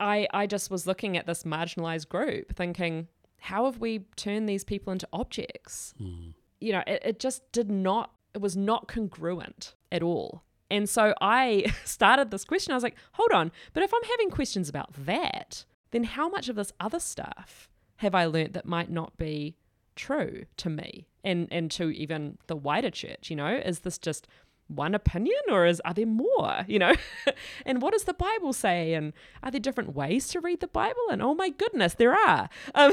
[0.00, 3.06] I I just was looking at this marginalized group thinking
[3.40, 5.94] how have we turned these people into objects?
[5.98, 6.30] Hmm.
[6.60, 10.44] You know, it, it just did not it was not congruent at all.
[10.70, 12.72] And so I started this question.
[12.72, 16.48] I was like, hold on, but if I'm having questions about that, then how much
[16.48, 19.56] of this other stuff have I learnt that might not be
[19.96, 23.30] true to me and, and to even the wider church?
[23.30, 24.28] You know, is this just
[24.70, 26.94] one opinion or is are there more you know
[27.66, 31.02] and what does the bible say and are there different ways to read the bible
[31.10, 32.92] and oh my goodness there are um,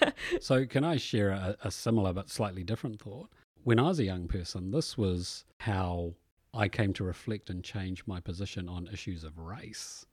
[0.40, 3.30] So, can I share a, a similar but slightly different thought?
[3.64, 6.14] When I was a young person, this was how
[6.54, 10.04] I came to reflect and change my position on issues of race.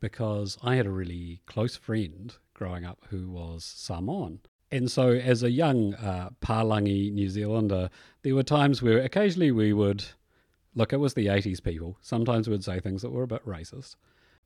[0.00, 4.40] Because I had a really close friend growing up who was Samoan.
[4.70, 7.90] And so, as a young uh, Palangi New Zealander,
[8.22, 10.04] there were times where occasionally we would
[10.74, 11.96] look, it was the 80s people.
[12.00, 13.96] Sometimes we'd say things that were a bit racist.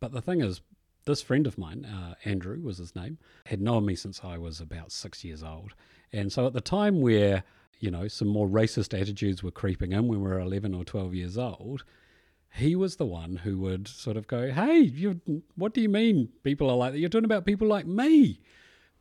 [0.00, 0.60] But the thing is,
[1.04, 4.60] this friend of mine, uh, Andrew was his name, had known me since I was
[4.60, 5.72] about six years old.
[6.12, 7.44] And so at the time where,
[7.78, 11.14] you know, some more racist attitudes were creeping in when we were 11 or 12
[11.14, 11.84] years old,
[12.52, 15.20] he was the one who would sort of go, Hey, you,
[15.54, 16.98] what do you mean people are like that?
[16.98, 18.40] You're talking about people like me.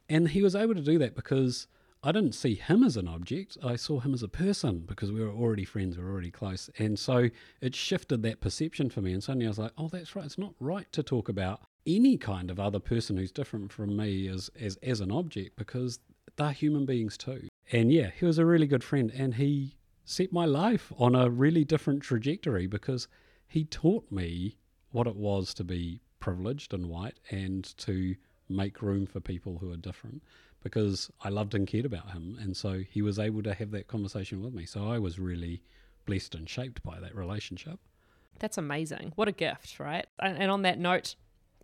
[0.08, 1.68] And he was able to do that because
[2.06, 3.58] I didn't see him as an object.
[3.64, 6.70] I saw him as a person because we were already friends, we were already close.
[6.78, 9.12] And so it shifted that perception for me.
[9.12, 10.24] And suddenly I was like, oh, that's right.
[10.24, 14.28] It's not right to talk about any kind of other person who's different from me
[14.28, 15.98] as, as, as an object because
[16.36, 17.48] they're human beings too.
[17.72, 21.28] And yeah, he was a really good friend and he set my life on a
[21.28, 23.08] really different trajectory because
[23.48, 24.58] he taught me
[24.92, 28.16] what it was to be privileged and white and to
[28.48, 30.22] make room for people who are different
[30.66, 32.40] because I loved and cared about him.
[32.42, 34.66] And so he was able to have that conversation with me.
[34.66, 35.62] So I was really
[36.08, 37.80] blessed and shaped by that relationship.
[38.40, 39.14] That's amazing.
[39.14, 40.08] What a gift, right?
[40.20, 41.14] And, on that note,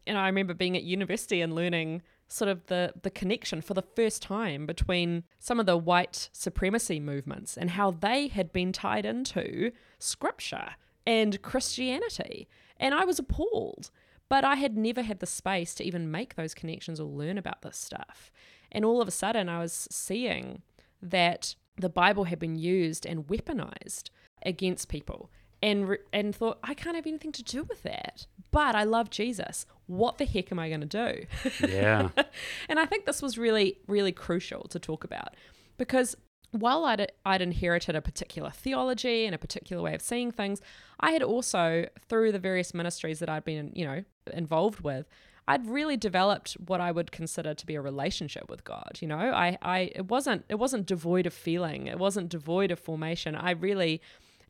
[0.06, 3.74] you know, I remember being at university and learning sort of the the connection for
[3.74, 8.72] the first time between some of the white supremacy movements and how they had been
[8.72, 10.76] tied into scripture
[11.08, 12.48] and Christianity.
[12.78, 13.90] And I was appalled.
[14.30, 17.64] But I had never had the space to even make those connections or learn about
[17.64, 18.32] this stuff.
[18.72, 20.62] And all of a sudden, I was seeing
[21.02, 24.10] that the Bible had been used and weaponized
[24.46, 25.30] against people
[25.62, 28.26] and, re- and thought, I can't have anything to do with that.
[28.52, 29.66] But I love Jesus.
[29.86, 31.68] What the heck am I going to do?
[31.68, 32.10] Yeah.
[32.70, 35.36] and I think this was really, really crucial to talk about
[35.78, 36.16] because
[36.52, 40.62] while I'd, I'd inherited a particular theology and a particular way of seeing things,
[41.00, 44.04] I had also, through the various ministries that I'd been, you know,
[44.34, 45.08] involved with,
[45.48, 49.00] I'd really developed what I would consider to be a relationship with God.
[49.00, 51.88] You know, I, I, it wasn't, it wasn't devoid of feeling.
[51.88, 53.36] It wasn't devoid of formation.
[53.36, 54.02] I really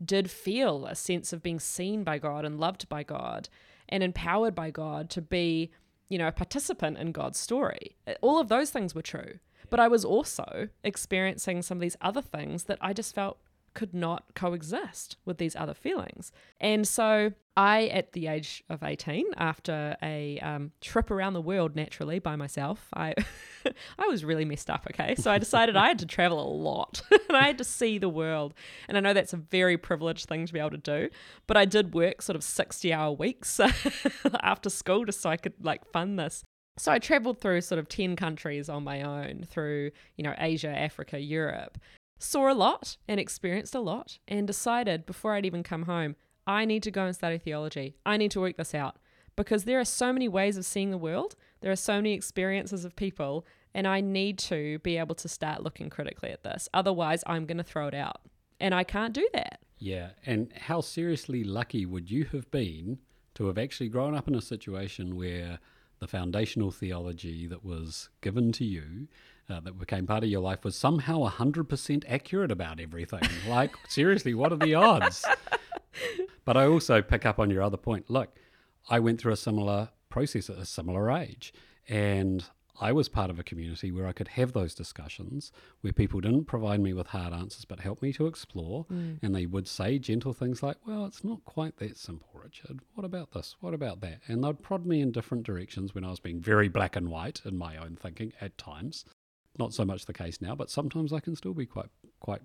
[0.04, 3.49] did feel a sense of being seen by God and loved by God
[3.88, 5.71] and empowered by God to be,
[6.10, 7.95] you know, a participant in God's story.
[8.08, 9.39] Uh, all of those things were true.
[9.69, 13.38] But I was also experiencing some of these other things that I just felt
[13.73, 16.31] could not coexist with these other feelings.
[16.60, 21.75] And so I, at the age of 18, after a um, trip around the world
[21.75, 23.13] naturally by myself, I,
[23.99, 25.15] I was really messed up, okay?
[25.15, 28.10] So I decided I had to travel a lot and I had to see the
[28.10, 28.53] world.
[28.88, 31.10] And I know that's a very privileged thing to be able to do,
[31.47, 33.60] but I did work sort of 60 hour weeks
[34.41, 36.43] after school just so I could like fund this.
[36.77, 40.69] So I traveled through sort of 10 countries on my own through, you know, Asia,
[40.69, 41.77] Africa, Europe.
[42.23, 46.65] Saw a lot and experienced a lot and decided before I'd even come home, I
[46.65, 47.95] need to go and study theology.
[48.05, 48.97] I need to work this out
[49.36, 51.36] because there are so many ways of seeing the world.
[51.62, 55.63] There are so many experiences of people and I need to be able to start
[55.63, 56.69] looking critically at this.
[56.75, 58.21] Otherwise, I'm going to throw it out.
[58.60, 59.60] And I can't do that.
[59.79, 60.10] Yeah.
[60.23, 62.99] And how seriously lucky would you have been
[63.34, 65.57] to have actually grown up in a situation where
[65.97, 69.07] the foundational theology that was given to you,
[69.52, 73.22] uh, that became part of your life, was somehow 100% accurate about everything?
[73.48, 75.26] like, seriously, what are the odds?
[76.46, 78.10] but I also pick up on your other point.
[78.10, 78.36] Look,
[78.90, 81.54] I went through a similar process at a similar age,
[81.88, 82.46] and
[82.82, 86.46] I was part of a community where I could have those discussions, where people didn't
[86.46, 88.86] provide me with hard answers but helped me to explore.
[88.92, 89.20] Mm.
[89.22, 92.80] And they would say gentle things like, Well, it's not quite that simple, Richard.
[92.96, 93.56] What about this?
[93.60, 94.22] What about that?
[94.28, 97.42] And they'd prod me in different directions when I was being very black and white
[97.46, 99.06] in my own thinking at times.
[99.58, 102.42] Not so much the case now, but sometimes I can still be quite quite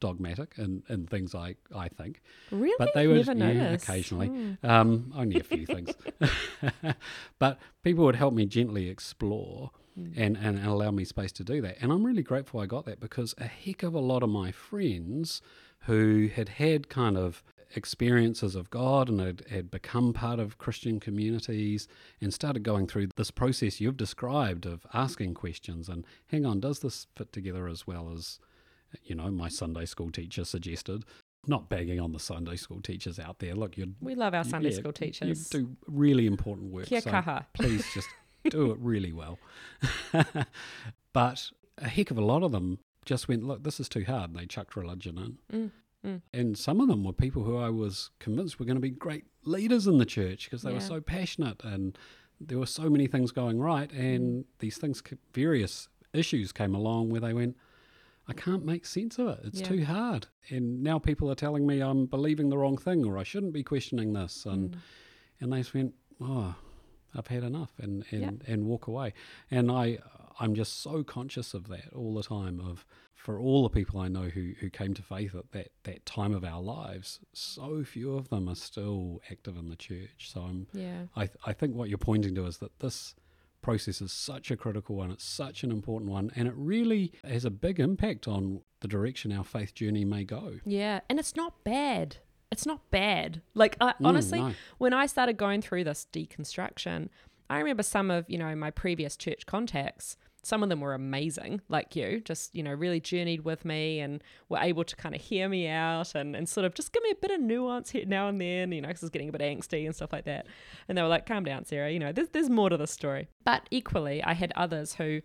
[0.00, 2.20] dogmatic in, in things I, I think.
[2.50, 2.74] Really?
[2.78, 4.28] But they would, yeah, occasionally.
[4.28, 4.64] Mm.
[4.64, 5.94] Um, only a few things.
[7.38, 10.12] but people would help me gently explore Mm.
[10.14, 11.78] and, and allow me space to do that.
[11.80, 14.52] And I'm really grateful I got that because a heck of a lot of my
[14.52, 15.40] friends
[15.86, 17.42] who had had kind of
[17.74, 21.88] experiences of God and had, had become part of Christian communities
[22.20, 26.80] and started going through this process you've described of asking questions and hang on, does
[26.80, 28.38] this fit together as well as,
[29.04, 31.04] you know, my Sunday school teacher suggested?
[31.48, 33.54] Not bagging on the Sunday school teachers out there.
[33.54, 35.48] Look, you're We love our Sunday yeah, school You teachers.
[35.48, 36.86] do really important work.
[36.86, 37.46] Kia so kaha.
[37.52, 38.08] please just
[38.50, 39.38] do it really well.
[41.12, 44.30] but a heck of a lot of them just went, look, this is too hard.
[44.30, 45.58] And they chucked religion in.
[45.58, 45.70] Mm,
[46.04, 46.20] mm.
[46.32, 49.24] And some of them were people who I was convinced were going to be great
[49.44, 51.96] leaders in the church because they were so passionate and
[52.40, 53.90] there were so many things going right.
[53.92, 57.56] And these things, various issues came along where they went,
[58.28, 59.40] I can't make sense of it.
[59.44, 59.68] It's Yeah.
[59.68, 60.26] too hard.
[60.50, 63.62] And now people are telling me I'm believing the wrong thing or I shouldn't be
[63.62, 64.44] questioning this.
[64.46, 64.78] And Mm.
[65.40, 66.56] and they just went, "Oh,
[67.14, 68.52] I've had enough," and and, Yeah.
[68.52, 69.12] and walk away.
[69.50, 69.98] And I
[70.38, 72.60] I'm just so conscious of that all the time.
[72.60, 72.84] Of
[73.26, 76.32] for all the people I know who who came to faith at that that time
[76.32, 80.30] of our lives, so few of them are still active in the church.
[80.32, 81.06] So I'm Yeah.
[81.16, 83.16] I I think what you're pointing to is that this
[83.62, 85.10] process is such a critical one.
[85.10, 89.32] It's such an important one, and it really has a big impact on the direction
[89.32, 90.60] our faith journey may go.
[90.64, 91.00] Yeah.
[91.10, 92.18] And it's not bad.
[92.52, 93.42] It's not bad.
[93.54, 94.52] Like, I, Mm, honestly, no.
[94.78, 97.08] when I started going through this deconstruction,
[97.50, 100.16] I remember some of, you know, my previous church contacts.
[100.46, 104.22] Some of them were amazing, like you, just, you know, really journeyed with me and
[104.48, 107.10] were able to kind of hear me out and, and sort of just give me
[107.10, 109.32] a bit of nuance here now and then, you know, because I was getting a
[109.32, 110.46] bit angsty and stuff like that.
[110.88, 113.26] And they were like, calm down, Sarah, you know, there's, there's more to the story.
[113.44, 115.20] But equally, I had others who,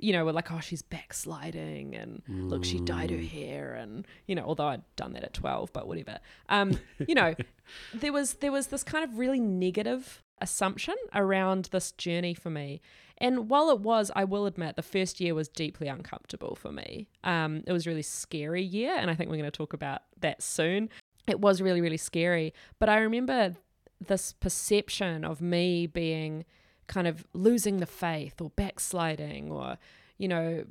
[0.00, 3.74] you know, were like, oh, she's backsliding and look, she dyed her hair.
[3.74, 6.18] And, you know, although I'd done that at 12, but whatever.
[6.48, 7.36] Um, you know,
[7.94, 12.80] there was there was this kind of really negative assumption around this journey for me.
[13.18, 17.08] And while it was, I will admit, the first year was deeply uncomfortable for me.
[17.22, 20.02] Um, it was a really scary year, and I think we're going to talk about
[20.20, 20.88] that soon.
[21.26, 22.52] It was really, really scary.
[22.78, 23.54] But I remember
[24.00, 26.44] this perception of me being
[26.86, 29.78] kind of losing the faith or backsliding or,
[30.18, 30.64] you know,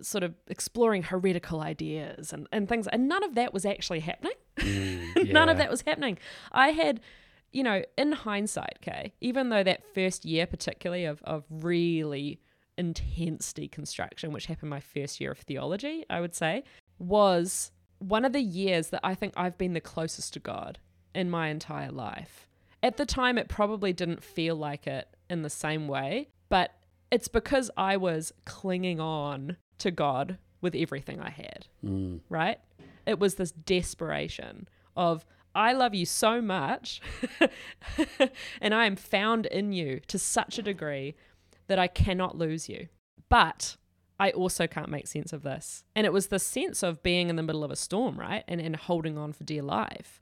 [0.00, 2.86] sort of exploring heretical ideas and, and things.
[2.88, 4.32] And none of that was actually happening.
[4.56, 6.18] Mm, None of that was happening.
[6.52, 7.00] I had,
[7.52, 12.40] you know, in hindsight, okay, even though that first year, particularly of, of really
[12.78, 16.64] intense deconstruction, which happened my first year of theology, I would say,
[16.98, 20.78] was one of the years that I think I've been the closest to God
[21.14, 22.48] in my entire life.
[22.82, 26.72] At the time, it probably didn't feel like it in the same way, but
[27.10, 32.58] it's because I was clinging on to God with everything I had Mm, right?
[33.06, 37.00] It was this desperation of, I love you so much,
[38.60, 41.16] and I am found in you to such a degree
[41.66, 42.88] that I cannot lose you.
[43.28, 43.76] But
[44.18, 45.84] I also can't make sense of this.
[45.94, 48.44] And it was the sense of being in the middle of a storm, right?
[48.46, 50.20] And, and holding on for dear life.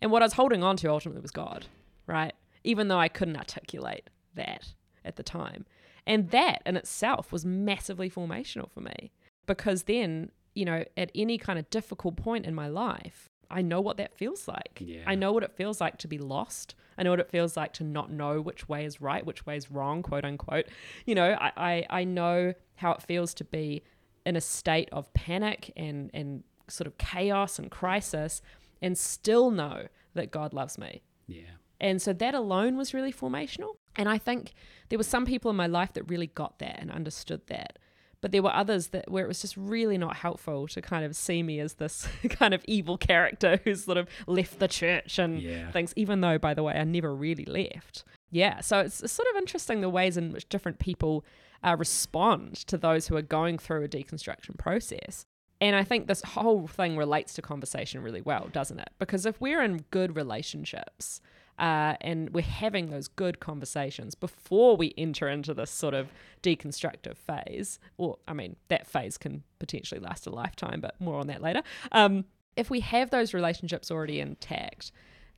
[0.00, 1.66] And what I was holding on to ultimately was God,
[2.06, 2.34] right?
[2.64, 5.66] Even though I couldn't articulate that at the time.
[6.06, 9.10] And that in itself was massively formational for me
[9.46, 13.80] because then, you know, at any kind of difficult point in my life, I know
[13.80, 14.78] what that feels like.
[14.80, 15.02] Yeah.
[15.06, 16.74] I know what it feels like to be lost.
[16.96, 19.56] I know what it feels like to not know which way is right, which way
[19.56, 20.66] is wrong, quote unquote.
[21.06, 23.82] You know, I, I, I know how it feels to be
[24.24, 28.42] in a state of panic and, and sort of chaos and crisis
[28.82, 31.02] and still know that God loves me.
[31.26, 31.42] yeah.
[31.82, 33.76] And so that alone was really formational.
[33.96, 34.52] And I think
[34.90, 37.78] there were some people in my life that really got that and understood that.
[38.22, 41.16] But there were others that where it was just really not helpful to kind of
[41.16, 45.40] see me as this kind of evil character who's sort of left the church and
[45.40, 45.70] Yeah.
[45.70, 48.04] things, even though, by the way, I never really left.
[48.30, 51.24] Yeah, so it's, it's sort of interesting the ways in which different people
[51.64, 55.24] uh, respond to those who are going through a deconstruction process.
[55.62, 58.90] And I think this whole thing relates to conversation really well, doesn't it?
[58.98, 61.20] Because if we're in good relationships
[61.60, 66.08] uh, and we're having those good conversations before we enter into this sort of
[66.42, 71.26] deconstructive phase, or I mean, that phase can potentially last a lifetime, but more on
[71.26, 71.62] that later.
[71.92, 72.24] Um,
[72.56, 74.90] if we have those relationships already intact,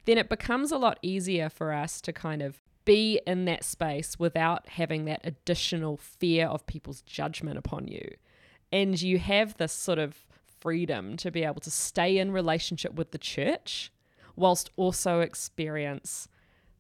[0.04, 4.16] then it becomes a lot easier for us to kind of be in that space
[4.18, 8.14] without having that additional fear of people's judgment upon you.
[8.70, 10.24] And you have this sort of
[10.60, 13.92] freedom to be able to stay in relationship with the church
[14.36, 16.28] whilst also experience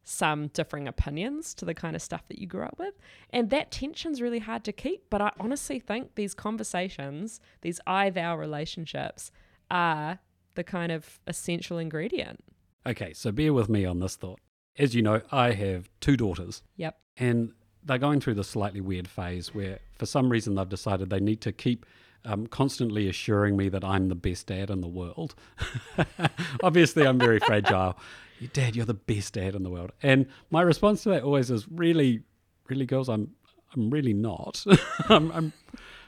[0.04, 2.94] some differing opinions to the kind of stuff that you grew up with.
[3.30, 5.04] And that tension's really hard to keep.
[5.10, 9.30] But I honestly think these conversations, these I thou relationships,
[9.70, 10.18] are
[10.54, 12.42] the kind of essential ingredient.
[12.84, 14.40] Okay, so bear with me on this thought.
[14.76, 16.98] As you know, I have two daughters, Yep.
[17.18, 17.52] and
[17.84, 21.40] they're going through this slightly weird phase where, for some reason, they've decided they need
[21.42, 21.86] to keep
[22.24, 25.34] um, constantly assuring me that I'm the best dad in the world.
[26.62, 27.98] Obviously, I'm very fragile.
[28.52, 29.92] Dad, you're the best dad in the world.
[30.02, 32.22] And my response to that always is really,
[32.68, 33.32] really, girls, I'm,
[33.74, 34.64] I'm really not.
[35.08, 35.52] I'm, I'm,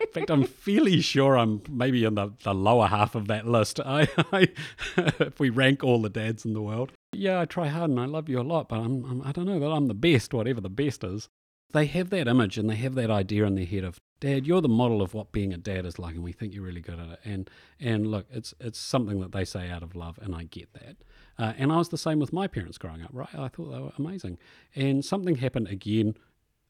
[0.01, 3.81] in fact, I'm fairly sure I'm maybe in the, the lower half of that list.
[3.85, 4.49] I, I,
[4.97, 8.07] if we rank all the dads in the world, yeah, I try hard and I
[8.07, 10.61] love you a lot, but I'm, I'm I don't know that I'm the best, whatever
[10.61, 11.29] the best is.
[11.73, 14.61] They have that image and they have that idea in their head of dad, you're
[14.61, 16.99] the model of what being a dad is like, and we think you're really good
[16.99, 17.21] at it.
[17.25, 20.73] And and look, it's it's something that they say out of love, and I get
[20.75, 20.97] that.
[21.39, 23.35] Uh, and I was the same with my parents growing up, right?
[23.35, 24.39] I thought they were amazing.
[24.75, 26.15] And something happened again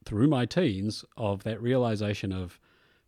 [0.04, 2.58] through my teens of that realization of,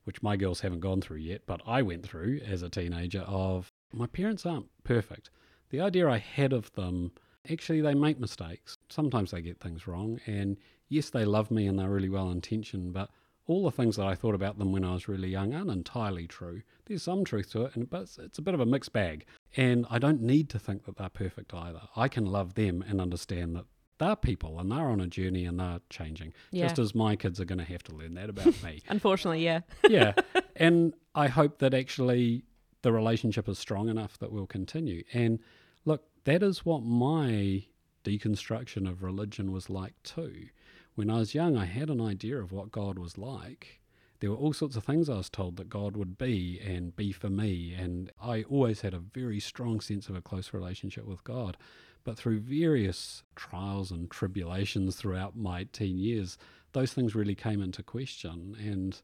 [0.05, 3.72] which my girls haven't gone through yet, but I went through as a teenager, of
[3.92, 5.30] my parents aren't perfect.
[5.70, 7.12] The idea I had of them,
[7.51, 8.76] actually, they make mistakes.
[8.88, 10.20] Sometimes they get things wrong.
[10.26, 10.57] And
[10.88, 13.11] yes, they love me and they're really well intentioned, but
[13.47, 16.26] all the things that I thought about them when I was really young aren't entirely
[16.26, 16.62] true.
[16.86, 19.24] There's some truth to it, and but it's, it's a bit of a mixed bag.
[19.57, 21.82] And I don't need to think that they're perfect either.
[21.94, 23.64] I can love them and understand that
[23.99, 26.32] they're people and they're on a journey and they're changing.
[26.51, 26.64] Yeah.
[26.64, 28.82] Just as my kids are going to have to learn that about me.
[28.88, 29.61] Unfortunately, yeah.
[29.88, 30.12] yeah.
[30.55, 32.44] And I hope that actually
[32.82, 35.03] the relationship is strong enough that we'll continue.
[35.12, 35.38] And
[35.84, 37.64] look, that is what my
[38.05, 40.49] deconstruction of religion was like too.
[40.97, 43.80] When I was young, I had an idea of what God was like.
[44.20, 47.12] There were all sorts of things I was told that God would be and be
[47.12, 47.74] for me.
[47.74, 51.59] And I always had a very strong sense of a close relationship with God.
[52.03, 56.38] But through various trials and tribulations throughout my teen years,
[56.72, 58.57] those things really came into question.
[58.59, 58.99] And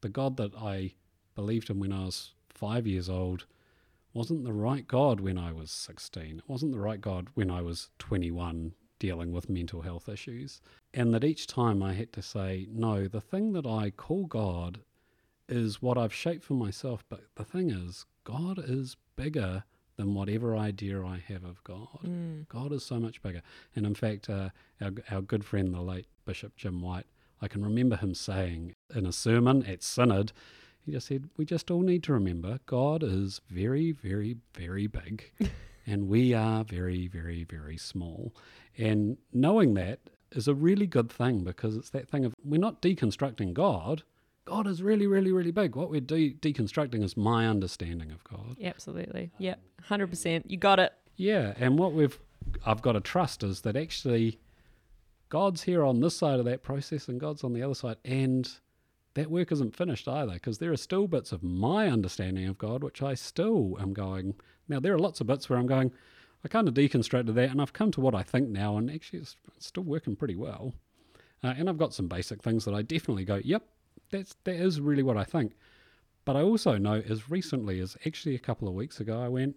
[0.00, 0.94] the God that I
[1.36, 3.46] believed in when I was five years old
[4.12, 6.38] wasn't the right God when I was 16.
[6.38, 10.60] It wasn't the right God when I was 21 dealing with mental health issues.
[10.92, 14.80] And that each time I had to say, no, the thing that I call God
[15.48, 17.04] is what I've shaped for myself.
[17.08, 19.64] But the thing is, God is bigger
[19.96, 22.00] than whatever idea I have of God.
[22.04, 22.48] Mm.
[22.48, 23.42] God is so much bigger.
[23.74, 27.06] And in fact, uh, our, our good friend, the late Bishop Jim White,
[27.40, 30.32] I can remember him saying in a sermon at Synod,
[30.80, 35.32] he just said, We just all need to remember God is very, very, very big,
[35.88, 38.34] and we are very, very, very small.
[38.76, 40.00] And knowing that
[40.32, 44.02] is a really good thing because it's that thing of we're not deconstructing God.
[44.44, 45.76] God is really, really, really big.
[45.76, 48.56] What we're de- deconstructing is my understanding of God.
[48.62, 49.30] Absolutely.
[49.38, 49.60] Yep.
[49.88, 50.42] 100%.
[50.46, 50.92] You got it.
[51.16, 52.18] Yeah, and what we've
[52.64, 54.38] I've got to trust is that actually
[55.28, 58.50] God's here on this side of that process and God's on the other side and
[59.18, 62.84] that work isn't finished either because there are still bits of my understanding of God
[62.84, 64.34] which I still am going
[64.68, 65.92] now there are lots of bits where I'm going
[66.44, 69.18] I kind of deconstructed that and I've come to what I think now and actually
[69.18, 70.72] it's, still working pretty well.
[71.42, 73.64] Uh, and I've got some basic things that I definitely go yep
[74.10, 75.54] that's that is really what I think.
[76.24, 79.56] But I also know as recently as actually a couple of weeks ago I went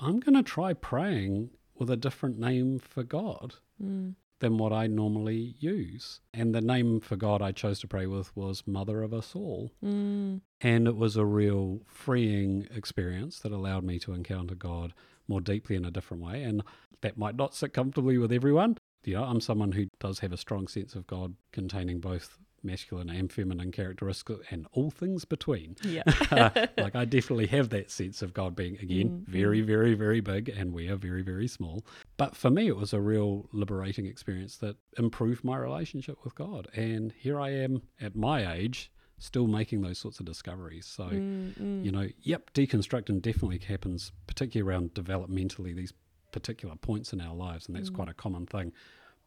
[0.00, 3.56] I'm going to try praying with a different name for God.
[3.82, 4.14] Mm.
[4.42, 6.20] Than what I normally use.
[6.34, 9.70] And the name for God I chose to pray with was Mother of Us All.
[9.82, 10.40] Mm.
[10.60, 14.94] And it was a real freeing experience that allowed me to encounter God
[15.28, 16.42] more deeply in a different way.
[16.42, 16.64] And
[17.02, 18.78] that might not sit comfortably with everyone.
[19.04, 23.10] You know, I'm someone who does have a strong sense of God containing both masculine
[23.10, 25.76] and feminine characteristics and all things between.
[25.82, 26.02] Yeah.
[26.76, 30.48] like I definitely have that sense of God being again Mm, very, very, very big,
[30.48, 31.84] and we are very, very small.
[32.16, 36.68] But for me, it was a real liberating experience that improved my relationship with God.
[36.74, 40.86] And here I am at my age, still making those sorts of discoveries.
[40.86, 41.84] So Mm, mm.
[41.84, 45.92] you know, yep, deconstructing definitely happens, particularly around developmentally these
[46.32, 47.94] particular points in our lives, and that's Mm.
[47.94, 48.72] quite a common thing.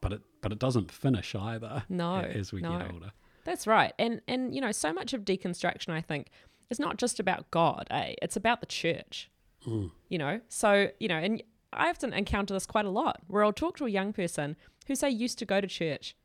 [0.01, 2.77] But it but it doesn't finish either No, as we no.
[2.77, 3.11] get older.
[3.45, 3.93] That's right.
[3.97, 6.29] And and you know, so much of deconstruction I think
[6.69, 8.15] is not just about God, eh?
[8.21, 9.29] It's about the church.
[9.67, 9.91] Mm.
[10.09, 10.41] You know?
[10.49, 11.41] So, you know, and
[11.73, 14.55] I often encounter this quite a lot where I'll talk to a young person
[14.87, 16.15] who say used to go to church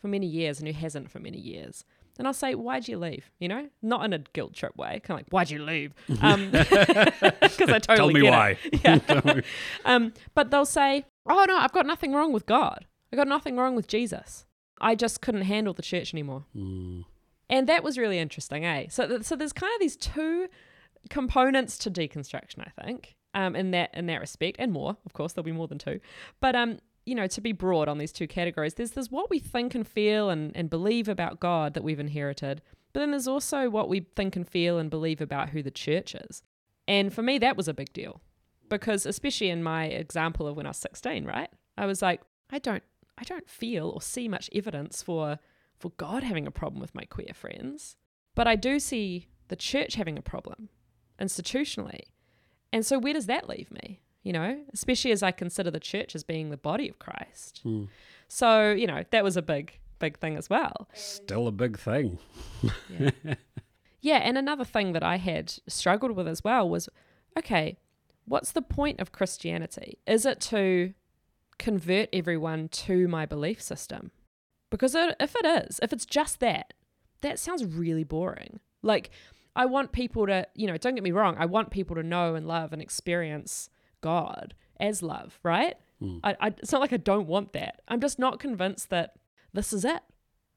[0.00, 1.84] for many years and who hasn't for many years.
[2.18, 3.30] And I'll say, Why'd you leave?
[3.38, 3.68] You know?
[3.82, 5.00] Not in a guilt trip way.
[5.04, 5.92] Kind of like, Why'd you leave?
[6.22, 8.58] Um because I totally Tell me why.
[8.84, 9.40] Yeah.
[9.84, 12.86] um, but they'll say, Oh no, I've got nothing wrong with God.
[13.12, 14.45] I got nothing wrong with Jesus.
[14.80, 16.44] I just couldn't handle the church anymore.
[16.56, 17.04] Mm.
[17.48, 18.86] And that was really interesting, eh?
[18.90, 20.48] So, th- so there's kind of these two
[21.10, 25.32] components to deconstruction, I think, um, in that in that respect, and more, of course,
[25.32, 26.00] there'll be more than two.
[26.40, 29.38] But um, you know, to be broad on these two categories, there's there's what we
[29.38, 32.62] think and feel and, and believe about God that we've inherited,
[32.92, 36.14] but then there's also what we think and feel and believe about who the church
[36.14, 36.42] is.
[36.88, 38.20] And for me, that was a big deal,
[38.68, 41.50] because especially in my example of when I was 16, right?
[41.76, 42.82] I was like, I don't,
[43.18, 45.38] I don't feel or see much evidence for
[45.78, 47.96] for God having a problem with my queer friends,
[48.34, 50.70] but I do see the church having a problem
[51.20, 52.00] institutionally.
[52.72, 54.00] And so where does that leave me?
[54.22, 57.60] You know, especially as I consider the church as being the body of Christ.
[57.64, 57.88] Mm.
[58.26, 60.88] So, you know, that was a big, big thing as well.
[60.94, 62.18] Still a big thing.
[62.90, 63.10] Yeah.
[64.00, 64.16] yeah.
[64.16, 66.88] And another thing that I had struggled with as well was
[67.38, 67.78] okay,
[68.24, 69.98] what's the point of Christianity?
[70.06, 70.94] Is it to
[71.58, 74.10] convert everyone to my belief system?
[74.70, 76.74] Because it, if it is, if it's just that,
[77.22, 78.60] that sounds really boring.
[78.82, 79.10] Like,
[79.54, 82.34] I want people to, you know, don't get me wrong, I want people to know
[82.34, 85.74] and love and experience God as love, right?
[86.02, 86.20] Mm.
[86.22, 87.80] I, I, it's not like I don't want that.
[87.88, 89.14] I'm just not convinced that
[89.52, 90.02] this is it.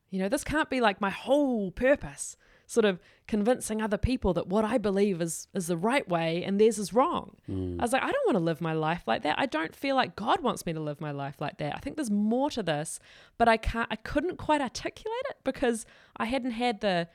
[0.10, 2.36] You know, this can't be like my whole purpose,
[2.70, 6.62] sort of convincing other people that what I believe is is the right way and
[6.62, 7.36] theirs is wrong.
[7.50, 7.80] Mm.
[7.80, 9.40] I was like, I don't want to live my life like that.
[9.40, 11.76] I don't feel like God wants me to live my life like that.
[11.76, 13.00] I think there's more to this,
[13.40, 17.08] but I can't I couldn't quite articulate it because I hadn't had the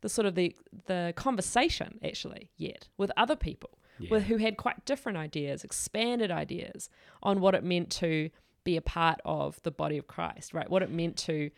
[0.00, 0.54] the sort of the
[0.86, 4.10] the conversation actually yet with other people Yeah.
[4.12, 6.88] with who had quite different ideas, expanded ideas
[7.20, 8.30] on what it meant to
[8.62, 10.70] be a part of the body of Christ, right?
[10.70, 11.50] What it meant to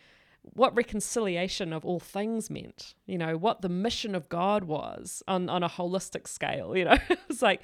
[0.42, 5.48] what reconciliation of all things meant, you know, what the mission of God was on,
[5.48, 6.96] on a holistic scale, you know.
[7.30, 7.62] it's like,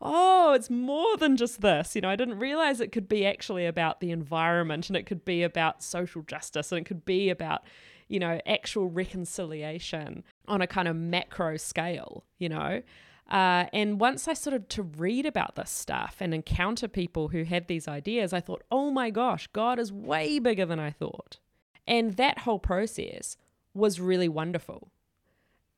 [0.00, 1.94] oh, it's more than just this.
[1.94, 5.24] You know, I didn't realize it could be actually about the environment and it could
[5.24, 7.62] be about social justice and it could be about,
[8.08, 12.80] you know, actual reconciliation on a kind of macro scale, you know.
[13.28, 17.44] Uh, and once I sort of to read about this stuff and encounter people who
[17.44, 21.38] had these ideas, I thought, oh my gosh, God is way bigger than I thought.
[21.86, 23.36] And that whole process
[23.74, 24.90] was really wonderful.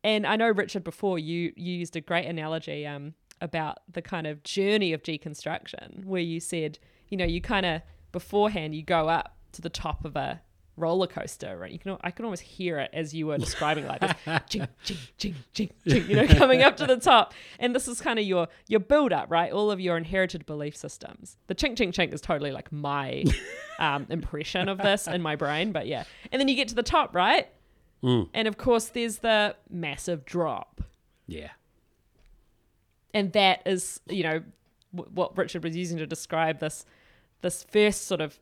[0.05, 4.27] And I know Richard, before you, you used a great analogy um, about the kind
[4.27, 6.79] of journey of deconstruction, where you said,
[7.09, 10.41] you know, you kind of beforehand you go up to the top of a
[10.77, 11.71] roller coaster, right?
[11.71, 14.13] You can I can almost hear it as you were describing like this,
[14.49, 17.35] ching, ching, ching, ching, ching, you know, coming up to the top.
[17.59, 19.53] And this is kind of your your build up, right?
[19.53, 21.37] All of your inherited belief systems.
[21.47, 23.25] The ching, ching, ching is totally like my
[23.79, 26.05] um, impression of this in my brain, but yeah.
[26.31, 27.49] And then you get to the top, right?
[28.03, 28.29] Mm.
[28.35, 30.81] And of course, there's the massive drop.
[31.29, 31.51] Yeah.
[33.15, 34.43] and that is you know
[34.95, 36.85] w- what Richard was using to describe this
[37.43, 38.39] this first sort of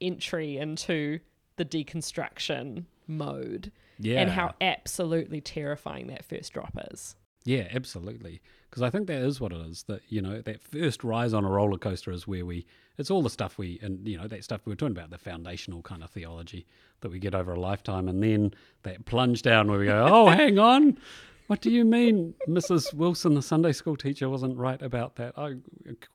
[0.00, 1.20] entry into
[1.56, 4.20] the deconstruction mode Yeah.
[4.20, 7.16] and how absolutely terrifying that first drop is.
[7.44, 8.42] Yeah, absolutely.
[8.68, 9.84] Because I think that is what it is.
[9.84, 12.66] That you know, that first rise on a roller coaster is where we.
[12.98, 15.18] It's all the stuff we and you know that stuff we were talking about the
[15.18, 16.66] foundational kind of theology
[17.02, 18.52] that we get over a lifetime, and then
[18.82, 20.98] that plunge down where we go, oh, hang on.
[21.46, 22.92] What do you mean, Mrs.
[22.92, 25.38] Wilson, the Sunday school teacher, wasn't right about that?
[25.38, 25.54] I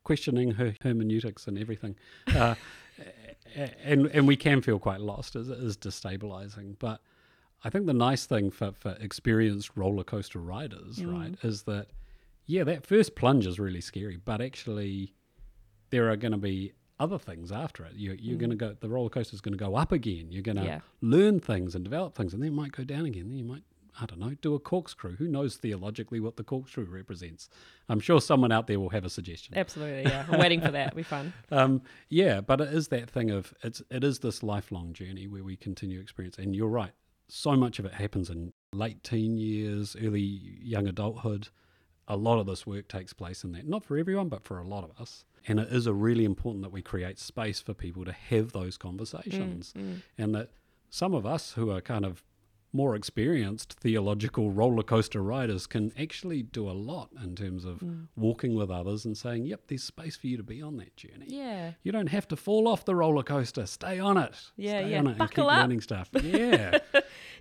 [0.04, 1.96] questioning her hermeneutics and everything,
[2.36, 2.56] uh,
[3.56, 5.36] and and we can feel quite lost.
[5.36, 7.02] As it is destabilizing, but
[7.64, 11.14] I think the nice thing for, for experienced roller coaster riders, mm.
[11.14, 11.88] right, is that
[12.46, 15.14] yeah, that first plunge is really scary, but actually
[15.90, 17.94] there are going to be other things after it.
[17.96, 18.40] You, you're mm.
[18.40, 20.28] going to go, the roller coaster is going to go up again.
[20.32, 20.80] You're going to Yeah.
[21.02, 23.30] learn things and develop things, and then it might go down again.
[23.30, 23.64] Then you might,
[24.00, 25.18] I don't know, do a corkscrew.
[25.18, 27.50] Who knows theologically what the corkscrew represents?
[27.90, 29.58] I'm sure someone out there will have a suggestion.
[29.58, 30.26] Absolutely, yeah.
[30.30, 30.88] I'm waiting for that.
[30.88, 31.34] It'll be fun.
[31.52, 35.44] Um, yeah, but it is that thing of it's it is this lifelong journey where
[35.44, 36.38] we continue experience.
[36.38, 36.94] And you're right,
[37.28, 41.50] so much of it happens in late teen years, early young adulthood.
[42.08, 43.68] A lot of this work takes place in that.
[43.68, 45.26] Not for everyone, but for a lot of us.
[45.48, 48.78] And it is a really important that we create space for people to have those
[48.78, 49.74] conversations.
[50.18, 50.50] And that
[50.90, 52.24] some of us who are kind of
[52.74, 57.84] more experienced theological roller coaster riders can actually do a lot in terms of
[58.16, 61.26] walking with others and saying, yep, there's space for you to be on that journey.
[61.28, 61.72] Yeah.
[61.84, 63.66] You don't have to fall off the roller coaster.
[63.66, 64.36] Stay on it.
[64.56, 65.00] Yeah, Stay yeah.
[65.00, 65.62] on it Buckle and keep up.
[65.62, 66.10] learning stuff.
[66.24, 66.78] Yeah.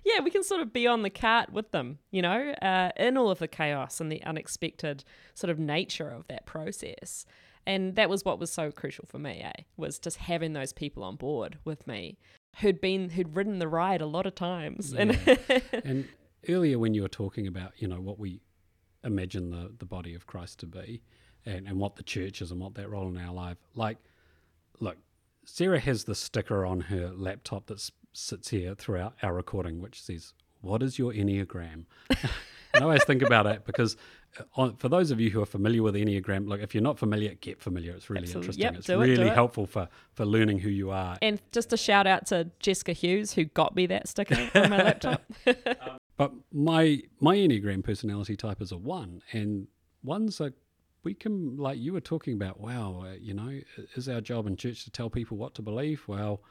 [0.03, 3.15] yeah, we can sort of be on the cart with them, you know, uh, in
[3.17, 5.03] all of the chaos and the unexpected
[5.33, 7.25] sort of nature of that process.
[7.65, 9.63] And that was what was so crucial for me, eh?
[9.77, 12.17] Was just having those people on board with me
[12.57, 14.93] who'd been who'd ridden the ride a lot of times.
[14.93, 15.17] And
[15.85, 16.07] and
[16.49, 18.41] earlier when you were talking about, you know, what we
[19.03, 21.01] imagine the, the body of Christ to be
[21.45, 23.97] and, and what the church is and what that role in our life, like,
[24.79, 24.97] look,
[25.45, 30.33] Sarah has the sticker on her laptop that sits here throughout our recording, which says,
[30.61, 31.85] "What is your enneagram?"
[32.81, 33.95] I always think about it because,
[34.39, 36.97] uh, on, for those of you who are familiar with enneagram, look, if you're not
[36.97, 37.93] familiar, get familiar.
[37.93, 38.47] It's really Absolutely.
[38.47, 38.63] interesting.
[38.63, 39.33] Yep, it's it, really it.
[39.33, 41.17] helpful for for learning who you are.
[41.21, 44.77] And just a shout out to Jessica Hughes who got me that sticker on my
[44.77, 45.23] laptop.
[46.21, 49.65] But my my enneagram personality type is a one, and
[50.03, 50.53] ones are
[51.03, 52.59] we can like you were talking about.
[52.59, 53.59] Wow, uh, you know,
[53.95, 56.03] is our job in church to tell people what to believe?
[56.05, 56.41] Well,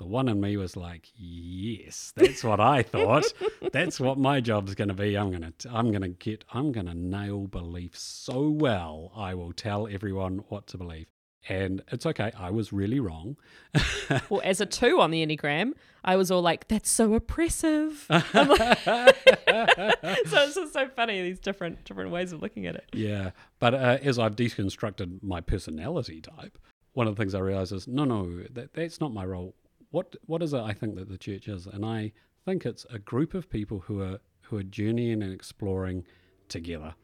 [0.00, 3.26] the one in me was like, yes, that's what I thought.
[3.70, 5.14] that's what my job's going to be.
[5.14, 9.12] I'm gonna t- I'm gonna get I'm gonna nail belief so well.
[9.14, 11.06] I will tell everyone what to believe.
[11.50, 12.32] And it's okay.
[12.34, 13.36] I was really wrong.
[14.30, 15.72] well, as a two on the Enneagram,
[16.02, 18.06] I was all like, that's so oppressive.
[18.08, 19.12] Like- so
[19.46, 22.88] it's just so funny, these different different ways of looking at it.
[22.94, 26.58] Yeah, but uh, as I've deconstructed my personality type,
[26.94, 29.54] one of the things I realize is no, no, that, that's not my role.
[29.90, 30.60] What what is it?
[30.60, 32.12] I think that the church is, and I
[32.44, 36.04] think it's a group of people who are who are journeying and exploring
[36.48, 36.94] together,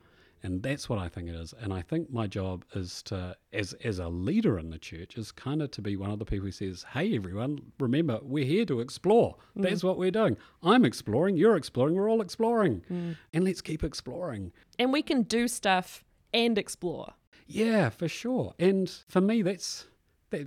[0.42, 1.54] and that's what I think it is.
[1.60, 5.32] And I think my job is to, as as a leader in the church, is
[5.32, 8.66] kind of to be one of the people who says, "Hey, everyone, remember we're here
[8.66, 9.36] to explore.
[9.56, 9.62] Mm.
[9.62, 10.36] That's what we're doing.
[10.62, 11.36] I'm exploring.
[11.36, 11.94] You're exploring.
[11.94, 13.16] We're all exploring, mm.
[13.32, 17.14] and let's keep exploring." And we can do stuff and explore.
[17.46, 18.54] Yeah, for sure.
[18.58, 19.95] And for me, that's that.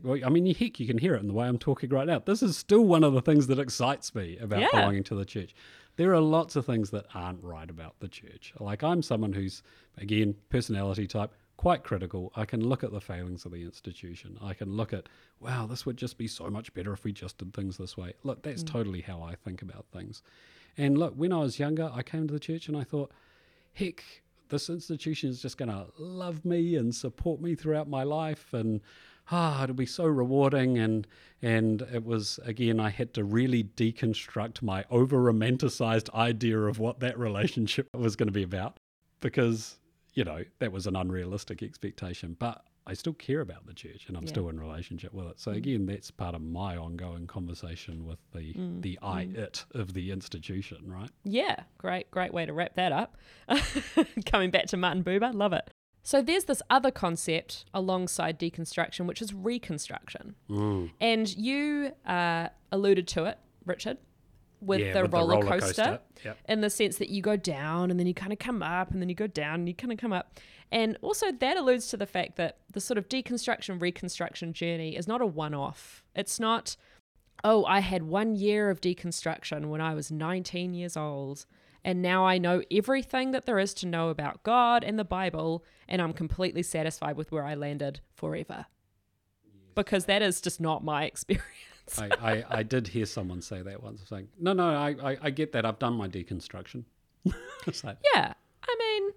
[0.03, 2.19] Well, I mean, heck, you can hear it in the way I'm talking right now.
[2.19, 4.71] This is still one of the things that excites me about Yeah.
[4.71, 5.55] belonging to the church.
[5.95, 8.53] There are lots of things that aren't right about the church.
[8.59, 9.63] Like I'm someone who's,
[9.97, 12.31] again, personality type, quite critical.
[12.35, 14.37] I can look at the failings of the institution.
[14.41, 15.07] I can look at,
[15.39, 18.13] wow, this would just be so much better if we just did things this way.
[18.23, 18.67] Look, that's mm.
[18.67, 20.21] totally how I think about things.
[20.77, 23.11] And look, when I was younger, I came to the church and I thought,
[23.73, 24.03] heck,
[24.49, 28.81] this institution is just going to love me and support me throughout my life and
[29.31, 31.07] ah it'll be so rewarding and
[31.41, 36.99] and it was again I had to really deconstruct my over romanticized idea of what
[36.99, 38.77] that relationship was going to be about
[39.21, 39.77] because
[40.13, 44.17] you know that was an unrealistic expectation but I still care about the church and
[44.17, 44.29] I'm Yeah.
[44.29, 45.57] still in relationship with it so mm.
[45.57, 49.07] again that's part of my ongoing conversation with the mm, the mm.
[49.07, 53.15] I it of the institution right Yeah, great, great way to wrap that up.
[54.25, 55.69] Coming back to Martin Buber, love it.
[56.09, 60.33] So there's this other concept alongside deconstruction, which is reconstruction.
[60.99, 63.99] And you uh, alluded to it, Richard,
[64.59, 66.37] with Yeah, the with the roller, roller coaster, coaster, yep.
[66.47, 68.99] in the sense that you go down and then you kind of come up and
[68.99, 70.39] then you go down and you kind of come up.
[70.71, 75.07] And also that alludes to the fact that the sort of deconstruction reconstruction journey is
[75.07, 76.03] not a one off.
[76.15, 76.75] It's not,
[77.43, 81.45] oh, I had one year of deconstruction when I was 19 years old.
[81.83, 85.63] And now I know everything that there is to know about God and the Bible,
[85.87, 88.65] and I'm completely satisfied with where I landed forever.
[89.75, 91.45] Because that is just not my experience.
[91.97, 95.29] I, I, I did hear someone say that once, saying, "No, no, I, I, I
[95.31, 95.65] get that.
[95.65, 96.83] I've done my deconstruction."
[97.83, 98.33] like, yeah.
[98.63, 99.11] I mean,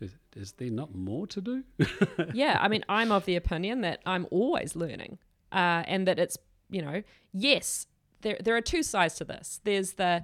[0.00, 1.64] is, is there not more to do?
[2.34, 5.18] yeah, I mean, I'm of the opinion that I'm always learning,
[5.52, 6.36] uh, and that it's
[6.70, 7.86] you know, yes,
[8.22, 9.60] there there are two sides to this.
[9.64, 10.22] There's the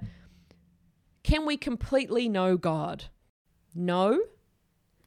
[1.27, 3.05] can we completely know God?
[3.75, 4.21] No,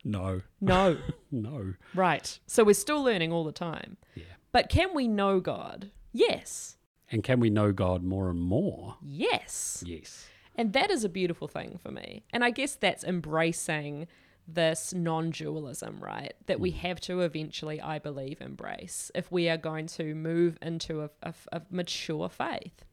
[0.04, 0.98] no, no,
[1.30, 1.74] no.
[1.94, 2.38] right.
[2.46, 3.96] So we're still learning all the time.
[4.14, 4.24] Yeah.
[4.52, 5.90] But can we know God?
[6.12, 6.76] Yes,
[7.10, 8.96] And can we know God more and more?
[9.02, 9.82] yes.
[9.86, 10.26] Yes.
[10.56, 12.24] And that is a beautiful thing for me.
[12.34, 14.08] And I guess that's embracing
[14.46, 16.34] this non dualism, right?
[16.46, 16.76] That we mm.
[16.76, 21.32] have to eventually, I believe, embrace if we are going to move into a, a,
[21.52, 22.84] a mature faith.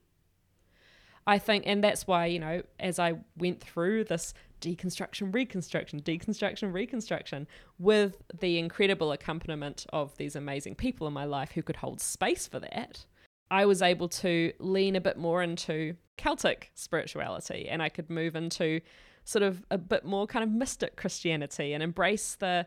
[1.28, 6.74] I think, and that's why, you know, as I went through this deconstruction, reconstruction, deconstruction,
[6.74, 7.48] reconstruction,
[7.78, 12.48] with the incredible accompaniment of these amazing people in my life who could hold space
[12.48, 13.06] for that,
[13.52, 18.38] I was able to lean a bit more into Celtic spirituality and I could move
[18.38, 18.80] into
[19.26, 22.66] sort of a bit more kind of mystic Christianity and embrace the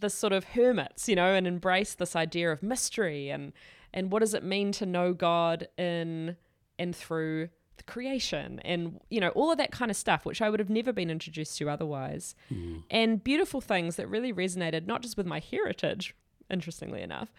[0.00, 3.54] the sort of hermits, you know, and embrace this idea of mystery and
[3.94, 6.36] and what does it mean to know God in
[6.78, 7.48] and through
[7.86, 10.70] the creation and you know all of that kind of stuff which I would have
[10.70, 12.34] never been introduced to otherwise.
[12.90, 16.14] And beautiful things that really resonated not just with my heritage,
[16.50, 17.32] interestingly enough,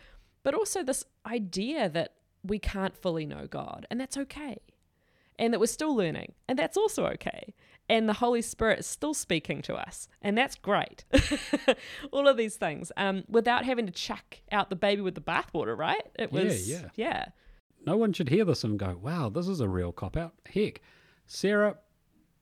[0.44, 2.14] but also this idea that
[2.44, 4.58] we can't fully know God and that's okay.
[5.40, 7.54] And that we're still learning and that's also okay.
[7.90, 11.04] And the Holy Spirit is still speaking to us, and that's great.
[12.14, 15.78] All of these things, um, without having to chuck out the baby with the bathwater,
[15.78, 16.02] right?
[16.18, 16.90] It Yeah, was, yeah.
[16.96, 17.26] yeah.
[17.86, 20.82] No one should hear this and go, "Wow, this is a real cop out." Heck,
[21.26, 21.78] Sarah,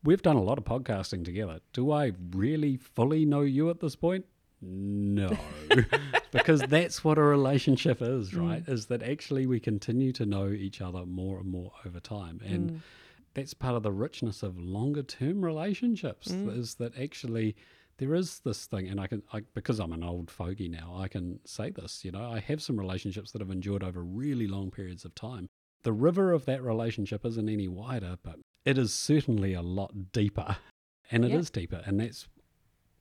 [0.04, 1.60] we've done a lot of podcasting together.
[1.74, 4.26] Do I really fully know you at this point?
[4.62, 5.36] No.
[6.32, 8.48] because that's what a relationship is, Mm.
[8.48, 8.64] right?
[8.68, 12.40] Is that actually we continue to know each other more and more over time.
[12.46, 12.80] And Mm.
[13.34, 16.56] that's part of the richness of longer term relationships Mm.
[16.58, 17.56] is that actually
[18.02, 21.08] there is this thing and I can I, because I'm an old fogey now I
[21.08, 24.72] can say this you know I have some relationships that have endured over really long
[24.72, 25.48] periods of time
[25.84, 30.58] the river of that relationship isn't any wider but it is certainly a lot deeper
[31.12, 32.28] and it is deeper and that's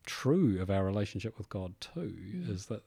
[0.07, 2.51] true of our relationship with God too Mm.
[2.51, 2.83] is that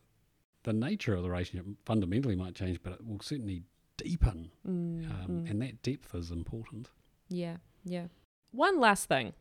[0.64, 3.64] the nature of the relationship fundamentally might change but it will certainly
[3.98, 4.72] deepen Mm,
[5.12, 5.50] um, mm.
[5.50, 6.90] and that depth is important
[7.30, 8.08] Yeah, yeah.
[8.52, 9.34] One last thing.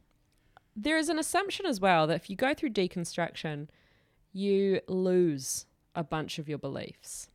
[0.75, 3.69] There is an assumption as well that if you go through deconstruction,
[4.33, 7.29] you lose a bunch of your beliefs.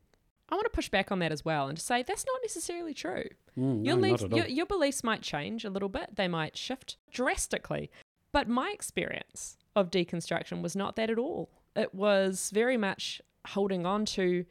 [0.49, 2.93] I want to push back on that as well and to say that's not necessarily
[2.93, 3.25] true.
[3.57, 4.39] Mm, Your, no, beliefs, not at all.
[4.39, 7.91] your, your beliefs might change a little bit, they might shift drastically.
[8.31, 11.49] But my experience of deconstruction was not that at all.
[11.75, 14.45] It was very much holding on to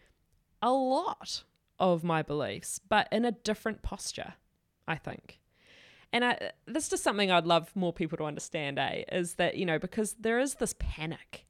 [0.63, 1.45] a lot
[1.79, 4.35] of my beliefs, but in a different posture,
[4.87, 5.41] I think.
[6.13, 9.05] And I, this is just something I'd love more people to understand, eh?
[9.13, 11.47] Is that, you know, because there is this panic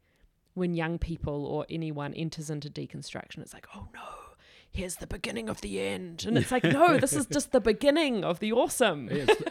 [0.55, 3.39] when young people or anyone enters into deconstruction.
[3.39, 4.01] It's like, oh no,
[4.71, 6.25] here's the beginning of the end.
[6.27, 9.09] And it's like, no, this is just the beginning of the awesome.
[9.13, 9.29] Yes.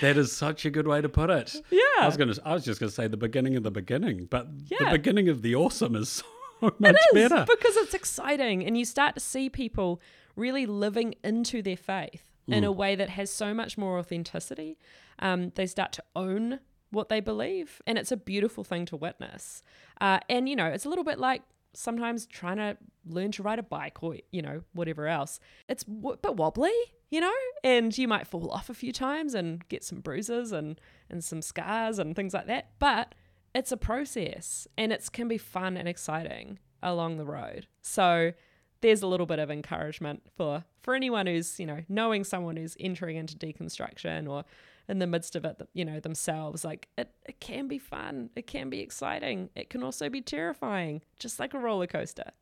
[0.00, 1.56] that is such a good way to put it.
[1.70, 1.80] Yeah.
[2.00, 2.40] I was to.
[2.44, 5.42] I was just going to say the beginning of the beginning, but the beginning of
[5.42, 6.24] the awesome is so
[6.78, 7.44] much is, better.
[7.48, 10.00] because it's exciting and you start to see people
[10.36, 14.78] really living into their faith in a way that has so much more authenticity.
[15.18, 19.62] Um, they start to own what they believe, and it's a beautiful thing to witness.
[20.00, 21.42] Uh, and you know, it's a little bit like
[21.74, 22.76] sometimes trying to
[23.06, 25.40] learn to ride a bike or you know whatever else.
[25.68, 26.72] It's w- a bit wobbly,
[27.10, 27.34] you know,
[27.64, 30.80] and you might fall off a few times and get some bruises and
[31.10, 32.70] and some scars and things like that.
[32.78, 33.14] But
[33.54, 37.66] it's a process, and it can be fun and exciting along the road.
[37.82, 38.32] So
[38.80, 42.76] there's a little bit of encouragement for for anyone who's you know knowing someone who's
[42.78, 44.44] entering into deconstruction or
[44.88, 48.46] in the midst of it you know themselves like it, it can be fun it
[48.46, 52.30] can be exciting it can also be terrifying just like a roller coaster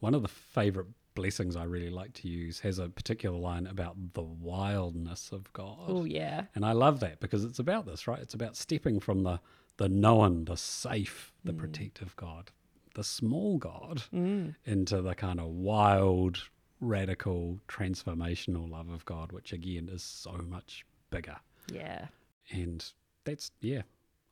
[0.00, 3.96] One of the favorite blessings I really like to use has a particular line about
[4.12, 5.88] the wildness of God.
[5.88, 8.18] oh yeah And I love that because it's about this, right?
[8.20, 9.40] It's about stepping from the
[9.78, 11.58] the known, the safe, the Mm.
[11.58, 12.50] protective God,
[12.96, 14.54] the small God, mm.
[14.64, 16.42] into the kind of wild,
[16.80, 21.36] radical, transformational love of God, which again is so much bigger.
[21.72, 22.06] yeah
[22.50, 22.84] And
[23.24, 23.82] that's yeah,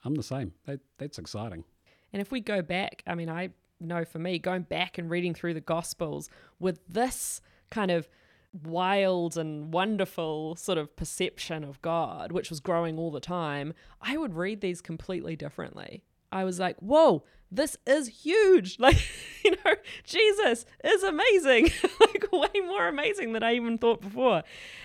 [0.04, 0.52] I'm the same.
[0.66, 1.64] That that's exciting.
[2.12, 3.50] And if we go back, I mean, I
[3.80, 8.08] know for me, going back and reading through the Gospels with this kind of
[8.62, 14.16] wild and wonderful sort of perception of God, which was growing all the time, I
[14.16, 16.04] would read these completely differently.
[16.30, 18.78] I was like, whoa, this is huge.
[18.84, 19.02] Like,
[19.44, 19.74] you know,
[20.04, 21.70] Jesus is amazing.
[22.00, 24.42] like way more amazing than I even thought before.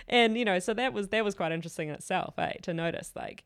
[0.07, 2.53] And, you know, so that was that was quite interesting in itself, eh?
[2.61, 3.43] To notice like,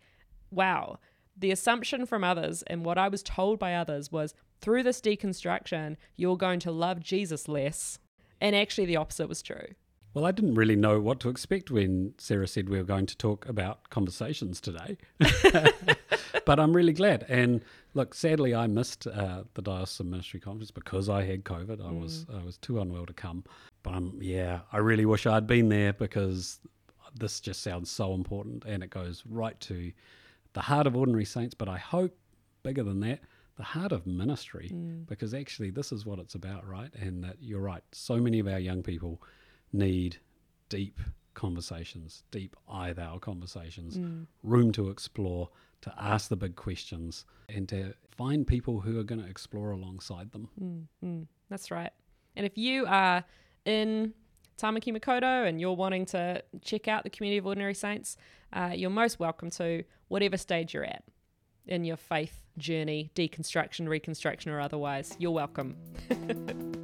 [0.52, 1.00] wow,
[1.36, 5.98] the assumption from others and what I was told by others was through this deconstruction,
[6.16, 8.00] you're going to love Jesus less.
[8.40, 9.76] And actually, the opposite was true.
[10.14, 13.18] Well, I didn't really know what to expect when Sarah said we were going to
[13.18, 14.98] talk about conversations today.
[16.46, 17.26] but I'm really glad.
[17.28, 17.64] And
[17.94, 21.86] look, sadly, I missed uh, the Diocesan Ministry Conference because I had COVID.
[21.86, 22.42] I was mm.
[22.42, 23.44] I was too unwell to come.
[23.84, 26.60] But I'm yeah, I really wish I'd been there because
[27.16, 29.92] this just sounds so important and it goes right to
[30.54, 31.54] the heart of ordinary saints.
[31.54, 32.16] But I hope
[32.64, 33.20] bigger than that,
[33.58, 35.06] the heart of ministry, mm.
[35.06, 36.94] because actually this is what it's about, right?
[36.96, 37.84] And that you're right.
[37.92, 39.22] So many of our young people
[39.72, 40.18] need
[40.70, 41.00] deep
[41.34, 44.26] conversations, deep I thou conversations, mm.
[44.44, 45.50] room to explore,
[45.84, 50.32] to ask the big questions, and to find people who are going to explore alongside
[50.32, 50.50] them.
[50.62, 51.92] Mm, mm, that's right.
[52.36, 53.24] And if you are
[53.66, 54.14] in
[54.58, 58.18] Tamaki Makaurau and you're wanting to check out the Community of Ordinary Saints,
[58.54, 61.04] uh, you're most welcome to whatever stage you're at
[61.68, 65.16] in your faith journey, deconstruction, reconstruction, or otherwise.
[65.20, 65.76] You're welcome.